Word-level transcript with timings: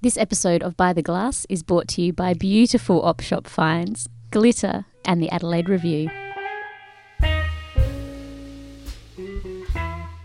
This 0.00 0.16
episode 0.16 0.62
of 0.62 0.76
By 0.76 0.92
the 0.92 1.02
Glass 1.02 1.44
is 1.48 1.64
brought 1.64 1.88
to 1.88 2.02
you 2.02 2.12
by 2.12 2.32
beautiful 2.32 3.02
op 3.02 3.20
shop 3.20 3.48
finds, 3.48 4.08
glitter, 4.30 4.84
and 5.04 5.20
the 5.20 5.28
Adelaide 5.28 5.68
Review. 5.68 6.08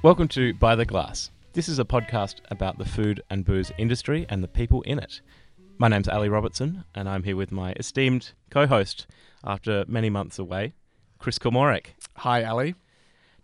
Welcome 0.04 0.28
to 0.28 0.54
By 0.54 0.76
the 0.76 0.86
Glass. 0.86 1.32
This 1.54 1.68
is 1.68 1.80
a 1.80 1.86
podcast 1.86 2.36
about 2.52 2.78
the 2.78 2.86
food 2.86 3.24
and 3.32 3.44
booze 3.44 3.72
industry 3.80 4.28
and 4.30 4.44
the 4.44 4.48
people 4.48 4.84
in 4.84 5.00
it. 5.00 5.22
My 5.80 5.88
name's 5.88 6.08
Ali 6.08 6.30
Robertson, 6.30 6.84
and 6.94 7.10
I'm 7.10 7.24
here 7.24 7.36
with 7.36 7.52
my 7.52 7.74
esteemed 7.74 8.34
co 8.52 8.68
host 8.68 9.08
after 9.44 9.86
many 9.88 10.12
months 10.12 10.38
away, 10.38 10.76
Chris 11.18 11.40
Kilmorick. 11.40 11.96
Hi, 12.18 12.44
Ali. 12.44 12.76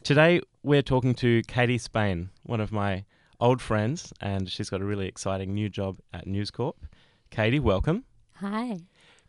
Today, 0.04 0.42
we're 0.62 0.84
talking 0.84 1.16
to 1.16 1.42
Katie 1.48 1.80
Spain, 1.80 2.30
one 2.44 2.62
of 2.62 2.72
my 2.72 3.06
old 3.40 3.62
friends, 3.62 4.14
and 4.22 4.50
she's 4.50 4.70
got 4.70 4.82
a 4.82 4.86
really 4.86 5.08
exciting 5.08 5.54
new 5.54 5.70
job 5.70 5.98
at 6.14 6.28
News 6.28 6.52
Corp. 6.52 6.76
Katie, 7.30 7.60
welcome. 7.60 8.04
Hi. 8.36 8.80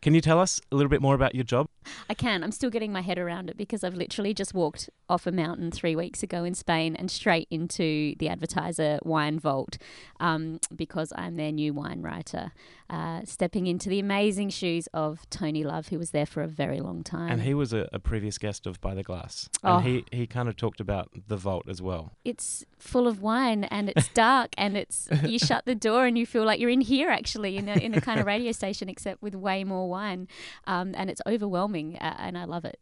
Can 0.01 0.13
you 0.15 0.21
tell 0.21 0.39
us 0.39 0.59
a 0.71 0.75
little 0.75 0.89
bit 0.89 1.01
more 1.01 1.15
about 1.15 1.35
your 1.35 1.43
job? 1.43 1.67
I 2.09 2.13
can. 2.13 2.43
I'm 2.43 2.51
still 2.51 2.69
getting 2.69 2.91
my 2.91 3.01
head 3.01 3.17
around 3.17 3.49
it 3.49 3.57
because 3.57 3.83
I've 3.83 3.95
literally 3.95 4.33
just 4.33 4.53
walked 4.53 4.89
off 5.09 5.27
a 5.27 5.31
mountain 5.31 5.71
three 5.71 5.95
weeks 5.95 6.23
ago 6.23 6.43
in 6.43 6.53
Spain 6.53 6.95
and 6.95 7.11
straight 7.11 7.47
into 7.49 8.15
the 8.19 8.29
advertiser 8.29 8.99
wine 9.03 9.39
vault 9.39 9.77
um, 10.19 10.59
because 10.75 11.11
I'm 11.15 11.35
their 11.35 11.51
new 11.51 11.73
wine 11.73 12.01
writer, 12.01 12.51
uh, 12.89 13.21
stepping 13.25 13.67
into 13.67 13.89
the 13.89 13.99
amazing 13.99 14.49
shoes 14.49 14.87
of 14.93 15.29
Tony 15.29 15.63
Love, 15.63 15.89
who 15.89 15.99
was 15.99 16.11
there 16.11 16.25
for 16.25 16.41
a 16.41 16.47
very 16.47 16.79
long 16.79 17.03
time. 17.03 17.31
And 17.31 17.41
he 17.41 17.53
was 17.53 17.73
a, 17.73 17.89
a 17.91 17.99
previous 17.99 18.37
guest 18.37 18.65
of 18.65 18.79
By 18.81 18.93
the 18.93 19.03
Glass. 19.03 19.49
Oh. 19.63 19.77
And 19.77 19.85
he, 19.85 20.05
he 20.11 20.27
kind 20.27 20.47
of 20.47 20.55
talked 20.55 20.79
about 20.79 21.09
the 21.27 21.37
vault 21.37 21.65
as 21.67 21.81
well. 21.81 22.11
it's 22.23 22.63
full 22.77 23.07
of 23.07 23.21
wine 23.21 23.63
and 23.65 23.89
it's 23.89 24.07
dark 24.13 24.53
and 24.57 24.75
it's 24.75 25.07
you 25.23 25.37
shut 25.37 25.65
the 25.65 25.75
door 25.75 26.05
and 26.05 26.17
you 26.17 26.25
feel 26.25 26.43
like 26.43 26.59
you're 26.59 26.69
in 26.69 26.81
here 26.81 27.09
actually 27.09 27.57
in 27.57 27.69
a, 27.69 27.73
in 27.73 27.93
a 27.93 28.01
kind 28.01 28.19
of 28.19 28.25
radio 28.25 28.51
station 28.51 28.89
except 28.89 29.21
with 29.21 29.35
way 29.35 29.63
more 29.63 29.87
wine 29.87 30.27
um, 30.65 30.93
and 30.97 31.09
it's 31.09 31.21
overwhelming 31.27 31.70
uh, 31.75 32.13
and 32.19 32.37
I 32.37 32.45
love 32.45 32.65
it. 32.65 32.79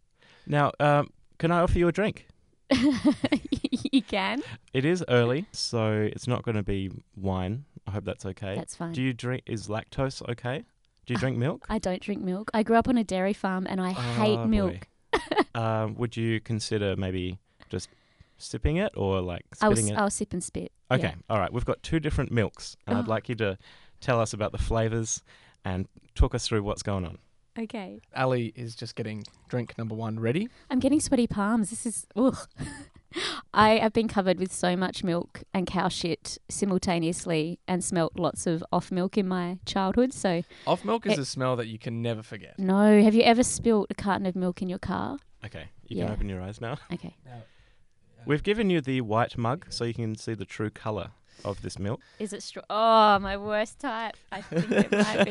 Now, 0.48 0.72
um, 0.80 1.09
can 1.38 1.52
I 1.52 1.59
offer 1.62 1.78
you 1.78 1.88
a 1.88 1.92
drink? 1.92 2.28
you 3.92 4.02
can. 4.02 4.42
It 4.73 4.86
is 4.86 5.04
early, 5.09 5.46
so 5.52 5.92
it's 6.12 6.28
not 6.28 6.44
going 6.44 6.56
to 6.56 6.64
be 6.64 6.92
wine. 7.16 7.66
I 7.88 7.92
hope 7.92 8.06
that's 8.06 8.26
okay. 8.26 8.56
That's 8.56 8.76
fine. 8.76 8.94
Do 8.94 9.02
you 9.02 9.14
drink? 9.14 9.44
Is 9.46 9.68
lactose 9.68 10.28
okay? 10.30 10.64
Do 11.06 11.14
you 11.14 11.20
drink 11.20 11.38
milk? 11.38 11.66
I 11.70 11.80
don't 11.80 12.02
drink 12.02 12.22
milk. 12.22 12.52
I 12.54 12.62
grew 12.64 12.76
up 12.76 12.88
on 12.88 12.98
a 12.98 13.04
dairy 13.04 13.34
farm 13.34 13.66
and 13.68 13.81
I 13.81 13.92
hate 13.92 14.38
Oh, 14.38 14.46
milk. 14.46 14.88
um, 15.56 15.96
would 15.96 16.16
you 16.16 16.40
consider 16.40 16.96
maybe 16.96 17.40
just 17.70 17.90
sipping 18.38 18.78
it 18.78 18.92
or 18.96 19.22
like 19.22 19.44
I'll, 19.62 19.72
spitting 19.76 19.92
it? 19.94 19.98
I'll 19.98 20.12
sip 20.12 20.34
and 20.34 20.44
spit. 20.44 20.72
okay, 20.92 21.03
yeah. 21.03 21.16
all 21.30 21.40
right. 21.40 21.52
We've 21.52 21.66
got 21.66 21.81
two 21.81 22.00
different 22.00 22.31
milks, 22.31 22.76
and 22.86 22.98
I'd 22.98 23.08
Oh. 23.08 23.09
like 23.09 23.28
you 23.30 23.36
to 23.36 23.58
tell 24.02 24.22
us 24.22 24.34
about 24.34 24.52
the 24.52 24.58
flavors 24.59 25.24
and 25.66 25.88
talk 26.16 26.36
us 26.36 26.48
through 26.48 26.64
what's 26.64 26.84
going 26.84 27.06
on. 27.06 27.18
Okay. 27.58 28.00
Ali 28.16 28.53
is 28.55 28.75
just 28.75 28.95
getting 28.95 29.23
drink 29.50 29.78
number 29.78 29.95
one 29.95 30.19
ready. 30.19 30.50
I'm 30.69 30.80
getting 30.80 31.00
sweaty 31.00 31.28
palms. 31.28 31.69
This 31.69 31.86
is 31.86 32.08
ugh. 32.16 32.38
I 33.53 33.78
have 33.80 33.91
been 33.91 34.08
covered 34.08 34.38
with 34.39 34.53
so 34.53 34.75
much 34.78 35.03
milk 35.03 35.41
and 35.53 35.66
cow 35.66 35.88
shit 35.89 36.38
simultaneously 36.47 37.59
and 37.67 37.83
smelt 37.83 38.17
lots 38.19 38.45
of 38.45 38.64
off 38.72 38.91
milk 38.91 39.17
in 39.17 39.28
my 39.28 39.58
childhood. 39.66 40.14
So 40.14 40.44
Off 40.67 40.86
milk 40.86 41.08
is 41.08 41.14
It- 41.14 41.19
a 41.19 41.25
smell 41.25 41.56
that 41.56 41.67
you 41.67 41.80
can 41.80 42.02
never 42.03 42.22
forget. 42.22 42.59
no, 42.59 43.02
have 43.02 43.16
you 43.16 43.23
ever 43.23 43.41
spilt 43.44 43.88
a 43.89 43.95
carton 43.95 44.28
of 44.28 44.36
milk 44.36 44.61
in 44.61 44.69
your 44.69 44.78
car? 44.80 45.17
Okay, 45.44 45.69
you 45.88 45.97
Yeah. 45.97 46.06
can 46.06 46.13
open 46.13 46.30
your 46.30 46.41
eyes 46.41 46.61
now. 46.61 46.78
Okay. 46.94 47.16
Now, 47.25 47.31
uh, 47.38 48.23
We've 48.25 48.44
given 48.44 48.69
you 48.69 48.80
the 48.80 49.02
white 49.02 49.38
mug 49.38 49.66
so 49.69 49.86
you 49.86 49.94
can 49.95 50.16
see 50.16 50.36
the 50.36 50.45
true 50.45 50.69
color 50.69 51.11
of 51.44 51.61
this 51.63 51.80
milk. 51.80 52.02
Is 52.19 52.31
it 52.34 52.44
straw? 52.44 52.63
Oh, 52.69 53.17
my 53.19 53.38
worst 53.38 53.80
type. 53.80 54.16
I 54.31 54.41
think 54.41 54.69
it 54.72 54.91
might 54.91 55.25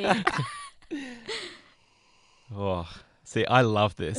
be. 0.90 0.98
Oh, 2.54 2.88
see, 3.24 3.44
I 3.46 3.62
love 3.62 3.96
this. 3.96 4.18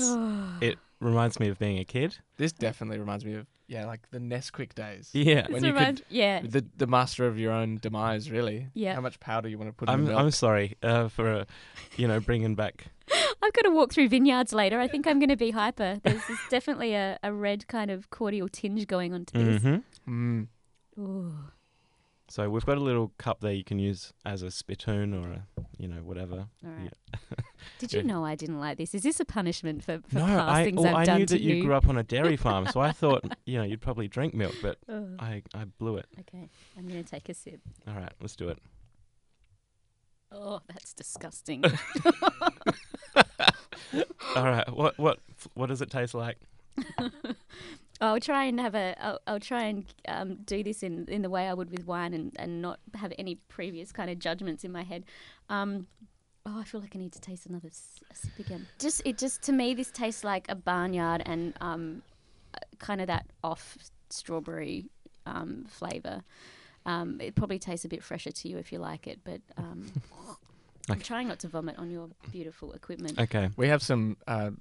It 0.61 0.77
reminds 0.99 1.39
me 1.39 1.47
of 1.49 1.57
being 1.59 1.77
a 1.79 1.85
kid. 1.85 2.17
This 2.37 2.51
definitely 2.51 2.99
reminds 2.99 3.25
me 3.25 3.33
of 3.35 3.47
yeah, 3.67 3.85
like 3.85 4.01
the 4.09 4.17
Nesquik 4.19 4.73
days. 4.73 5.11
Yeah. 5.13 5.41
This 5.43 5.49
when 5.51 5.63
you 5.63 5.71
could- 5.73 5.79
reminds- 5.79 6.01
yeah. 6.09 6.41
The 6.43 6.65
the 6.77 6.87
master 6.87 7.27
of 7.27 7.37
your 7.37 7.51
own 7.51 7.77
demise, 7.81 8.31
really. 8.31 8.67
Yeah. 8.73 8.95
How 8.95 9.01
much 9.01 9.19
powder 9.19 9.47
you 9.47 9.57
want 9.59 9.69
to 9.69 9.73
put 9.73 9.89
in 9.89 9.93
I'm 9.93 10.05
the 10.05 10.11
milk? 10.11 10.21
I'm 10.21 10.31
sorry 10.31 10.75
uh, 10.81 11.07
for 11.07 11.29
uh, 11.29 11.45
you 11.95 12.07
know 12.07 12.19
bringing 12.19 12.55
back. 12.55 12.87
I've 13.41 13.53
got 13.53 13.61
to 13.63 13.69
walk 13.71 13.93
through 13.93 14.09
vineyards 14.09 14.53
later. 14.53 14.79
I 14.79 14.87
think 14.87 15.07
I'm 15.07 15.17
going 15.19 15.29
to 15.29 15.35
be 15.37 15.51
hyper. 15.51 15.99
There's, 16.03 16.21
there's 16.27 16.39
definitely 16.49 16.93
a, 16.93 17.17
a 17.23 17.31
red 17.31 17.67
kind 17.67 17.89
of 17.89 18.09
cordial 18.09 18.47
tinge 18.49 18.85
going 18.87 19.13
on 19.13 19.25
to 19.25 19.33
this. 19.37 19.61
hmm 19.61 19.75
Mm. 20.07 20.47
Ooh. 20.99 21.33
So 22.29 22.49
we've 22.49 22.65
got 22.65 22.77
a 22.77 22.81
little 22.81 23.11
cup 23.17 23.41
there 23.41 23.51
you 23.51 23.63
can 23.63 23.79
use 23.79 24.13
as 24.23 24.43
a 24.43 24.51
spittoon 24.51 25.13
or 25.13 25.31
a 25.31 25.45
you 25.79 25.87
know 25.87 26.01
whatever. 26.03 26.47
All 26.63 26.71
right. 26.71 26.93
Yeah. 27.13 27.19
Did 27.79 27.93
you 27.93 28.03
know 28.03 28.23
I 28.23 28.35
didn't 28.35 28.59
like 28.59 28.77
this? 28.77 28.93
Is 28.93 29.01
this 29.01 29.19
a 29.19 29.25
punishment 29.25 29.83
for, 29.83 29.99
for 30.07 30.19
no, 30.19 30.25
past 30.25 30.49
I 30.49 30.63
things 30.63 30.79
oh, 30.79 30.87
I've 30.87 30.95
I 30.95 31.05
done 31.05 31.19
knew 31.19 31.25
that 31.25 31.41
you 31.41 31.63
grew 31.63 31.73
up 31.73 31.89
on 31.89 31.97
a 31.97 32.03
dairy 32.03 32.37
farm, 32.45 32.67
so 32.67 32.79
I 32.79 32.91
thought 32.91 33.23
you 33.45 33.57
know 33.57 33.63
you'd 33.63 33.81
probably 33.81 34.07
drink 34.07 34.33
milk, 34.33 34.55
but. 34.61 34.77
I 35.19 35.43
I 35.53 35.65
blew 35.65 35.97
it. 35.97 36.05
Okay, 36.19 36.49
I'm 36.77 36.87
going 36.87 37.03
to 37.03 37.09
take 37.09 37.29
a 37.29 37.33
sip. 37.33 37.59
All 37.87 37.93
right, 37.93 38.11
let's 38.21 38.35
do 38.35 38.49
it. 38.49 38.59
Oh, 40.31 40.59
that's 40.67 40.93
disgusting. 40.93 41.63
All 44.35 44.43
right, 44.43 44.71
what 44.71 44.97
what 44.97 45.19
what 45.55 45.67
does 45.67 45.81
it 45.81 45.89
taste 45.89 46.13
like? 46.13 46.37
I'll 48.01 48.19
try 48.19 48.45
and 48.45 48.59
have 48.59 48.75
a. 48.75 48.95
I'll, 49.03 49.19
I'll 49.27 49.39
try 49.39 49.63
and 49.63 49.85
um, 50.07 50.35
do 50.45 50.63
this 50.63 50.83
in, 50.83 51.05
in 51.09 51.21
the 51.21 51.29
way 51.29 51.47
I 51.47 51.53
would 51.53 51.69
with 51.69 51.85
wine, 51.85 52.13
and, 52.13 52.31
and 52.37 52.61
not 52.61 52.79
have 52.95 53.11
any 53.19 53.35
previous 53.35 53.91
kind 53.91 54.09
of 54.09 54.19
judgments 54.19 54.63
in 54.63 54.71
my 54.71 54.83
head. 54.83 55.03
Um, 55.49 55.87
oh, 56.45 56.59
I 56.59 56.63
feel 56.63 56.79
like 56.81 56.95
I 56.95 56.99
need 56.99 57.11
to 57.13 57.21
taste 57.21 57.45
another 57.45 57.67
s- 57.67 57.99
a 58.09 58.15
sip 58.15 58.39
again. 58.39 58.67
Just 58.79 59.01
it 59.05 59.17
just 59.17 59.41
to 59.43 59.51
me 59.51 59.73
this 59.73 59.91
tastes 59.91 60.23
like 60.23 60.45
a 60.49 60.55
barnyard 60.55 61.23
and 61.25 61.53
um, 61.61 62.01
uh, 62.53 62.59
kind 62.79 63.01
of 63.01 63.07
that 63.07 63.25
off 63.43 63.77
strawberry 64.09 64.85
um, 65.25 65.65
flavor. 65.67 66.23
Um, 66.85 67.19
it 67.19 67.35
probably 67.35 67.59
tastes 67.59 67.85
a 67.85 67.89
bit 67.89 68.03
fresher 68.03 68.31
to 68.31 68.47
you 68.49 68.57
if 68.57 68.71
you 68.71 68.79
like 68.79 69.05
it, 69.07 69.19
but 69.25 69.41
um, 69.57 69.91
I'm 70.89 71.01
trying 71.01 71.27
not 71.27 71.39
to 71.39 71.47
vomit 71.47 71.77
on 71.77 71.91
your 71.91 72.09
beautiful 72.31 72.71
equipment. 72.71 73.19
Okay, 73.19 73.49
We 73.57 73.67
have 73.67 73.83
some 73.83 74.17
uh, 74.25 74.51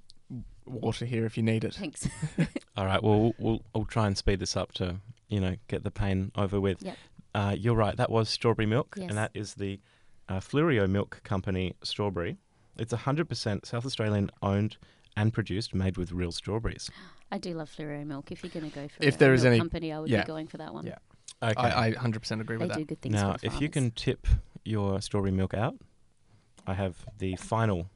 water 0.65 1.05
here 1.05 1.25
if 1.25 1.37
you 1.37 1.43
need 1.43 1.63
it. 1.63 1.73
Thanks. 1.75 2.07
all 2.77 2.85
right. 2.85 3.01
Well, 3.01 3.19
we'll 3.19 3.33
we'll, 3.39 3.61
we'll 3.73 3.85
try 3.85 4.07
and 4.07 4.17
speed 4.17 4.39
this 4.39 4.55
up 4.57 4.71
to 4.73 4.97
you 5.27 5.39
know 5.39 5.55
get 5.67 5.83
the 5.83 5.91
pain 5.91 6.31
over 6.35 6.59
with. 6.59 6.81
Yep. 6.83 6.97
Uh, 7.35 7.55
you're 7.57 7.75
right. 7.75 7.95
That 7.97 8.09
was 8.09 8.27
strawberry 8.29 8.65
milk, 8.65 8.95
Yes. 8.97 9.09
and 9.09 9.17
that 9.17 9.31
is 9.35 9.53
the 9.55 9.79
uh, 10.27 10.39
Fleurieu 10.39 10.89
Milk 10.89 11.21
Company 11.23 11.75
strawberry. 11.83 12.37
It's 12.77 12.93
100% 12.93 13.65
South 13.65 13.85
Australian 13.85 14.31
owned 14.41 14.77
and 15.15 15.31
produced, 15.33 15.75
made 15.75 15.97
with 15.97 16.11
real 16.11 16.31
strawberries. 16.31 16.89
I 17.31 17.37
do 17.37 17.53
love 17.53 17.69
Fleurieu 17.75 18.05
milk. 18.07 18.31
If 18.31 18.41
you're 18.43 18.49
going 18.49 18.71
to 18.71 18.75
go 18.75 18.87
for 18.87 19.03
If 19.03 19.15
a 19.15 19.17
there 19.19 19.33
is 19.33 19.45
any- 19.45 19.59
company, 19.59 19.91
I 19.93 19.99
would 19.99 20.09
yeah. 20.09 20.21
be 20.21 20.27
going 20.27 20.47
for 20.47 20.57
that 20.57 20.73
one. 20.73 20.87
Yeah. 20.87 20.95
Okay. 21.43 21.53
I, 21.61 21.87
I 21.87 21.91
100% 21.91 22.41
agree 22.41 22.57
They 22.57 22.65
with 22.65 22.73
do 22.73 22.79
that. 22.79 22.87
good 22.87 23.01
things. 23.01 23.13
now, 23.13 23.33
for 23.33 23.39
the 23.39 23.45
if 23.47 23.61
you 23.61 23.69
can 23.69 23.91
tip 23.91 24.25
your 24.65 24.99
strawberry 25.01 25.31
milk 25.31 25.53
out, 25.53 25.75
I 26.65 26.73
have 26.73 27.05
the 27.19 27.35
final, 27.35 27.89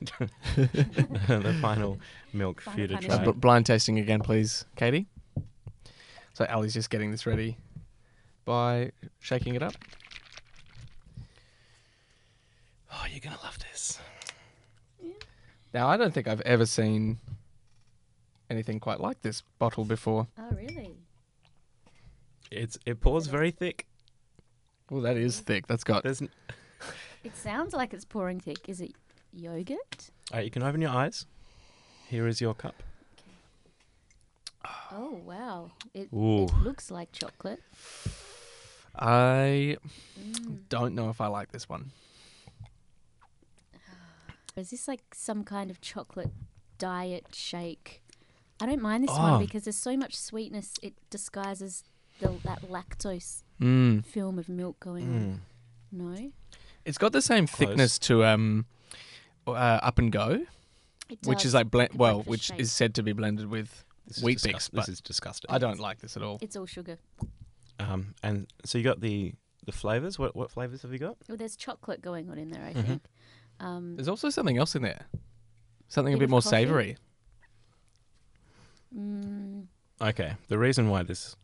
the 0.56 1.58
final 1.60 1.98
milk 2.32 2.60
for 2.60 2.78
you 2.78 2.86
to 2.86 2.96
Final 2.98 3.12
Uh, 3.12 3.24
try. 3.24 3.32
blind 3.32 3.66
tasting 3.66 3.98
again, 3.98 4.20
please, 4.20 4.64
Katie. 4.76 5.06
So 6.34 6.44
Ali's 6.50 6.74
just 6.74 6.90
getting 6.90 7.10
this 7.10 7.24
ready 7.26 7.56
by 8.44 8.92
shaking 9.20 9.54
it 9.54 9.62
up. 9.62 9.74
Oh, 12.92 13.04
you're 13.10 13.20
gonna 13.20 13.38
love 13.42 13.58
this. 13.70 13.98
Now, 15.74 15.88
I 15.88 15.96
don't 15.96 16.12
think 16.14 16.28
I've 16.28 16.40
ever 16.42 16.64
seen 16.66 17.18
anything 18.48 18.80
quite 18.80 19.00
like 19.00 19.20
this 19.22 19.42
bottle 19.58 19.84
before. 19.84 20.26
Oh, 20.38 20.50
really? 20.54 20.96
It's 22.50 22.78
it 22.86 23.00
pours 23.00 23.26
very 23.26 23.50
thick. 23.50 23.86
Well, 24.90 25.00
that 25.02 25.16
is 25.16 25.40
thick. 25.40 25.66
That's 25.66 25.84
got. 25.84 26.04
There's, 26.04 26.22
n- 26.22 26.30
It 27.24 27.36
sounds 27.36 27.74
like 27.74 27.92
it's 27.92 28.04
pouring 28.04 28.38
thick. 28.40 28.68
Is 28.68 28.80
it 28.80 28.92
yogurt? 29.36 30.10
all 30.32 30.38
right, 30.38 30.44
you 30.44 30.50
can 30.50 30.62
open 30.62 30.80
your 30.80 30.90
eyes. 30.90 31.26
Here 32.08 32.26
is 32.26 32.40
your 32.40 32.54
cup. 32.54 32.82
Oh, 34.92 35.20
wow. 35.24 35.70
It, 35.94 36.08
it 36.12 36.50
looks 36.62 36.90
like 36.90 37.12
chocolate. 37.12 37.62
I 38.98 39.76
Mm. 40.18 40.60
don't 40.70 40.94
know 40.94 41.10
if 41.10 41.20
I 41.20 41.26
like 41.26 41.52
this 41.52 41.68
one. 41.68 41.90
Is 44.56 44.70
this 44.70 44.88
like 44.88 45.02
some 45.14 45.44
kind 45.44 45.70
of 45.70 45.80
chocolate 45.80 46.30
diet 46.78 47.26
shake? 47.32 48.02
I 48.60 48.66
don't 48.66 48.80
mind 48.80 49.04
this 49.04 49.10
Oh. 49.12 49.22
one 49.22 49.38
because 49.40 49.64
there's 49.64 49.76
so 49.76 49.96
much 49.96 50.14
sweetness. 50.16 50.74
It 50.82 50.94
disguises 51.10 51.84
the, 52.20 52.38
that 52.44 52.62
lactose 52.62 53.42
Mm. 53.60 54.04
film 54.04 54.38
of 54.38 54.48
milk 54.48 54.80
going 54.80 55.04
Mm. 55.06 55.16
on. 55.16 55.42
No? 55.92 56.32
It's 56.84 56.98
got 56.98 57.12
the 57.12 57.20
same 57.22 57.46
Close. 57.46 57.58
thickness 57.58 57.98
to 58.00 58.24
um, 58.24 58.64
uh, 59.46 59.80
Up 59.82 59.98
and 59.98 60.10
Go, 60.12 60.44
It 61.08 61.18
which 61.24 61.38
does. 61.38 61.46
is 61.46 61.54
like 61.54 61.70
blend. 61.70 61.90
Well, 61.94 62.14
breakfast 62.16 62.28
which 62.30 62.42
shake. 62.42 62.60
is 62.60 62.72
said 62.72 62.94
to 62.96 63.02
be 63.02 63.12
blended 63.12 63.46
with. 63.48 63.84
This 64.06 64.22
Weet-Bix, 64.22 64.70
but 64.72 64.82
This 64.82 64.88
is 64.88 65.00
disgusting. 65.00 65.50
I 65.50 65.58
don't 65.58 65.80
like 65.80 65.98
this 65.98 66.16
at 66.16 66.22
all. 66.22 66.38
It's 66.40 66.54
all 66.54 66.66
sugar. 66.66 66.96
Um, 67.80 68.14
and 68.22 68.46
so 68.64 68.78
you 68.78 68.84
got 68.84 69.00
the 69.00 69.34
the 69.64 69.72
flavors. 69.72 70.16
What 70.16 70.36
what 70.36 70.48
flavors 70.50 70.82
have 70.82 70.92
you 70.92 70.98
got? 71.00 71.16
Well, 71.28 71.36
there's 71.36 71.56
chocolate 71.56 72.02
going 72.02 72.30
on 72.30 72.38
in 72.38 72.50
there, 72.50 72.62
I 72.64 72.72
Mhm. 72.72 72.86
think. 72.86 73.02
Um, 73.58 73.96
There's 73.96 74.06
also 74.06 74.30
something 74.30 74.58
else 74.58 74.76
in 74.76 74.82
there. 74.82 75.06
Something 75.88 76.14
a 76.14 76.16
Bit 76.16 76.20
bit 76.20 76.24
of 76.26 76.30
more 76.30 76.40
coffee. 76.40 76.50
savoury. 76.50 76.96
mm, 78.96 79.66
Okay, 80.00 80.34
the 80.48 80.58
reason 80.58 80.88
why 80.88 81.02
this 81.02 81.36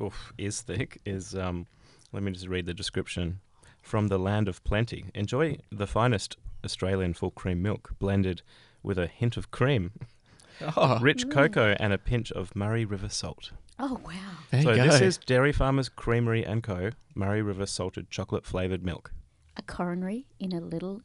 oof, 0.00 0.32
is 0.38 0.60
thick 0.62 1.00
is 1.04 1.34
um, 1.34 1.66
let 2.12 2.22
me 2.22 2.32
just 2.32 2.46
read 2.48 2.66
the 2.66 2.74
description. 2.74 3.40
From 3.82 4.08
the 4.08 4.18
land 4.18 4.48
of 4.48 4.64
plenty, 4.64 5.04
enjoy 5.14 5.58
the 5.70 5.86
finest 5.86 6.38
Australian 6.64 7.14
full 7.14 7.30
cream 7.30 7.62
milk 7.62 7.90
blended 7.98 8.42
with 8.82 8.98
a 8.98 9.06
hint 9.06 9.36
of 9.36 9.50
cream, 9.50 9.92
Oh, 10.76 10.98
rich 11.02 11.26
Mm. 11.26 11.32
cocoa, 11.32 11.76
and 11.80 11.92
a 11.92 11.98
pinch 11.98 12.30
of 12.32 12.54
Murray 12.56 12.84
River 12.84 13.08
salt. 13.08 13.50
oh 13.78 14.00
wow! 14.04 14.12
there 14.50 14.62
so 14.62 14.70
you 14.70 14.76
go. 14.76 14.84
this 14.86 15.00
is 15.00 15.18
Dairy 15.18 15.52
Farmers 15.52 15.88
Creamery 15.88 16.44
and 16.44 16.62
Co. 16.62 16.90
Murray 17.14 17.42
River 17.42 17.66
salted 17.66 18.10
chocolate 18.10 18.44
flavored 18.46 18.84
milk. 18.84 19.12
A 19.56 19.62
coronary 19.62 20.26
in 20.40 20.52
a 20.52 20.60
little, 20.60 21.02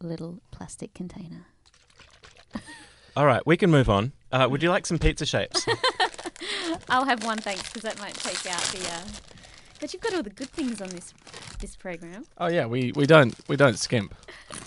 little 0.00 0.40
plastic 0.50 0.92
container. 0.94 1.46
All 3.16 3.26
right, 3.26 3.46
we 3.46 3.56
can 3.58 3.70
move 3.70 3.88
on. 3.90 4.12
Uh, 4.30 4.46
would 4.50 4.62
you 4.62 4.70
like 4.70 4.86
some 4.86 4.98
pizza 4.98 5.26
shapes? 5.26 5.66
I'll 6.88 7.04
have 7.04 7.24
one, 7.24 7.38
thanks, 7.38 7.64
because 7.68 7.82
that 7.82 7.98
might 7.98 8.14
take 8.14 8.46
out 8.50 8.60
the. 8.62 8.88
Uh... 8.90 9.02
But 9.82 9.92
you've 9.92 10.00
got 10.00 10.14
all 10.14 10.22
the 10.22 10.30
good 10.30 10.48
things 10.50 10.80
on 10.80 10.88
this 10.90 11.12
this 11.58 11.74
program. 11.74 12.24
Oh 12.38 12.46
yeah, 12.46 12.66
we, 12.66 12.92
we 12.94 13.04
don't 13.04 13.34
we 13.48 13.56
don't 13.56 13.76
skimp. 13.76 14.14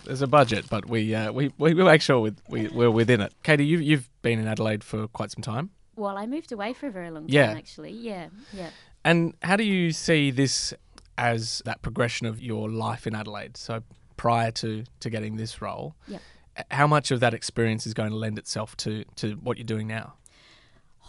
There's 0.03 0.21
a 0.21 0.27
budget, 0.27 0.65
but 0.69 0.89
we 0.89 1.15
uh, 1.15 1.31
we, 1.31 1.51
we 1.57 1.73
make 1.73 2.01
sure 2.01 2.19
we 2.49 2.67
we're 2.67 2.91
within 2.91 3.21
it. 3.21 3.33
Katie, 3.41 3.65
you 3.65 3.77
you've 3.79 4.09
been 4.23 4.39
in 4.39 4.47
Adelaide 4.47 4.83
for 4.83 5.07
quite 5.07 5.31
some 5.31 5.41
time, 5.41 5.69
Well, 5.95 6.17
I 6.17 6.25
moved 6.25 6.51
away 6.51 6.73
for 6.73 6.87
a 6.87 6.91
very 6.91 7.09
long 7.11 7.23
time, 7.27 7.33
Yeah. 7.33 7.53
actually. 7.55 7.91
Yeah, 7.91 8.27
yeah. 8.51 8.71
and 9.05 9.33
how 9.41 9.55
do 9.55 9.63
you 9.63 9.93
see 9.93 10.31
this 10.31 10.73
as 11.17 11.61
that 11.63 11.81
progression 11.81 12.27
of 12.27 12.41
your 12.41 12.69
life 12.69 13.07
in 13.07 13.15
Adelaide? 13.15 13.55
So 13.55 13.83
prior 14.17 14.51
to 14.51 14.83
to 14.99 15.09
getting 15.09 15.37
this 15.37 15.61
role, 15.61 15.95
Yep. 16.09 16.21
h- 16.57 16.65
how 16.71 16.87
much 16.87 17.11
of 17.11 17.21
that 17.21 17.33
experience 17.33 17.87
is 17.87 17.93
going 17.93 18.09
to 18.09 18.17
lend 18.17 18.37
itself 18.37 18.75
to 18.83 19.05
to 19.15 19.35
what 19.35 19.57
you're 19.57 19.63
doing 19.75 19.87
now? 19.87 20.15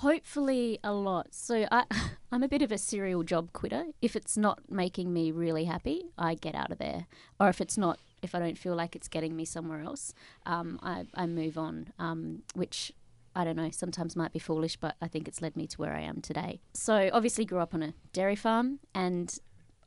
Hopefully 0.01 0.79
a 0.85 0.93
lot. 0.93 1.29
So 1.31 1.67
I, 1.71 1.85
I'm 2.33 2.43
a 2.43 2.49
bit 2.49 2.61
of 2.61 2.71
a 2.71 2.77
serial 2.77 3.23
job 3.23 3.53
quitter. 3.55 3.87
If 4.03 4.15
it's 4.15 4.37
not 4.37 4.71
making 4.71 5.11
me 5.11 5.31
really 5.31 5.65
happy, 5.65 6.05
I 6.19 6.35
get 6.35 6.55
out 6.55 6.71
of 6.71 6.77
there. 6.77 7.07
Or 7.41 7.49
if 7.49 7.63
it's 7.63 7.79
not, 7.79 7.99
if 8.21 8.35
I 8.35 8.39
don't 8.39 8.59
feel 8.59 8.75
like 8.75 8.95
it's 8.95 9.09
getting 9.09 9.35
me 9.35 9.47
somewhere 9.47 9.81
else, 9.81 10.13
um, 10.45 10.79
I, 10.83 11.07
I 11.15 11.27
move 11.27 11.57
on. 11.57 11.93
Um, 11.99 12.43
which 12.55 12.93
I 13.35 13.45
don't 13.45 13.57
know. 13.57 13.71
Sometimes 13.71 14.17
might 14.17 14.33
be 14.35 14.39
foolish, 14.39 14.77
but 14.77 14.97
I 15.01 15.09
think 15.09 15.29
it's 15.29 15.41
led 15.41 15.57
me 15.57 15.67
to 15.67 15.77
where 15.79 15.95
I 15.95 16.01
am 16.01 16.21
today. 16.21 16.61
So 16.75 17.09
obviously 17.13 17.47
grew 17.47 17.61
up 17.61 17.73
on 17.73 17.83
a 17.83 17.95
dairy 18.13 18.37
farm, 18.37 18.81
and 18.95 19.39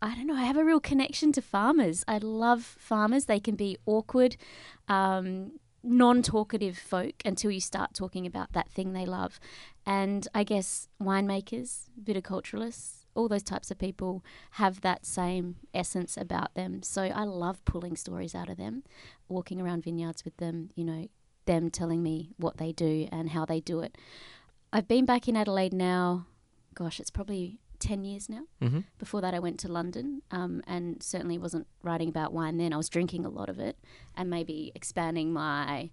I 0.01 0.15
don't 0.15 0.27
know. 0.27 0.35
I 0.35 0.44
have 0.44 0.57
a 0.57 0.63
real 0.63 0.79
connection 0.79 1.31
to 1.33 1.41
farmers. 1.41 2.03
I 2.07 2.17
love 2.17 2.63
farmers. 2.63 3.25
They 3.25 3.39
can 3.39 3.56
be 3.56 3.77
awkward. 3.85 4.38
Um, 4.88 5.53
non-talkative 5.83 6.77
folk 6.77 7.15
until 7.23 7.51
you 7.51 7.61
start 7.61 7.93
talking 7.93 8.25
about 8.25 8.51
that 8.53 8.69
thing 8.69 8.93
they 8.93 9.05
love 9.05 9.39
and 9.85 10.27
I 10.35 10.43
guess 10.43 10.87
winemakers, 11.01 11.89
viticulturalists, 12.01 13.05
all 13.15 13.27
those 13.27 13.43
types 13.43 13.71
of 13.71 13.79
people 13.79 14.23
have 14.51 14.81
that 14.81 15.05
same 15.05 15.55
essence 15.73 16.15
about 16.15 16.53
them. 16.53 16.83
So 16.83 17.03
I 17.03 17.23
love 17.23 17.63
pulling 17.65 17.95
stories 17.95 18.35
out 18.35 18.49
of 18.49 18.57
them, 18.57 18.83
walking 19.27 19.59
around 19.59 19.83
vineyards 19.83 20.23
with 20.23 20.37
them, 20.37 20.69
you 20.75 20.83
know, 20.83 21.07
them 21.45 21.69
telling 21.69 22.03
me 22.03 22.29
what 22.37 22.57
they 22.57 22.71
do 22.71 23.07
and 23.11 23.31
how 23.31 23.45
they 23.45 23.59
do 23.59 23.79
it. 23.81 23.97
I've 24.71 24.87
been 24.87 25.05
back 25.05 25.27
in 25.27 25.35
Adelaide 25.35 25.73
now, 25.73 26.27
gosh, 26.75 26.99
it's 26.99 27.09
probably 27.09 27.59
10 27.79 28.03
years 28.03 28.29
now. 28.29 28.43
Mm-hmm. 28.61 28.81
Before 28.97 29.21
that, 29.21 29.33
I 29.33 29.39
went 29.39 29.59
to 29.61 29.71
London 29.71 30.21
um, 30.31 30.61
and 30.67 31.01
certainly 31.01 31.37
wasn't 31.37 31.67
writing 31.83 32.09
about 32.09 32.33
wine 32.33 32.57
then. 32.57 32.73
I 32.73 32.77
was 32.77 32.89
drinking 32.89 33.25
a 33.25 33.29
lot 33.29 33.49
of 33.49 33.59
it 33.59 33.77
and 34.15 34.29
maybe 34.29 34.71
expanding 34.75 35.33
my, 35.33 35.89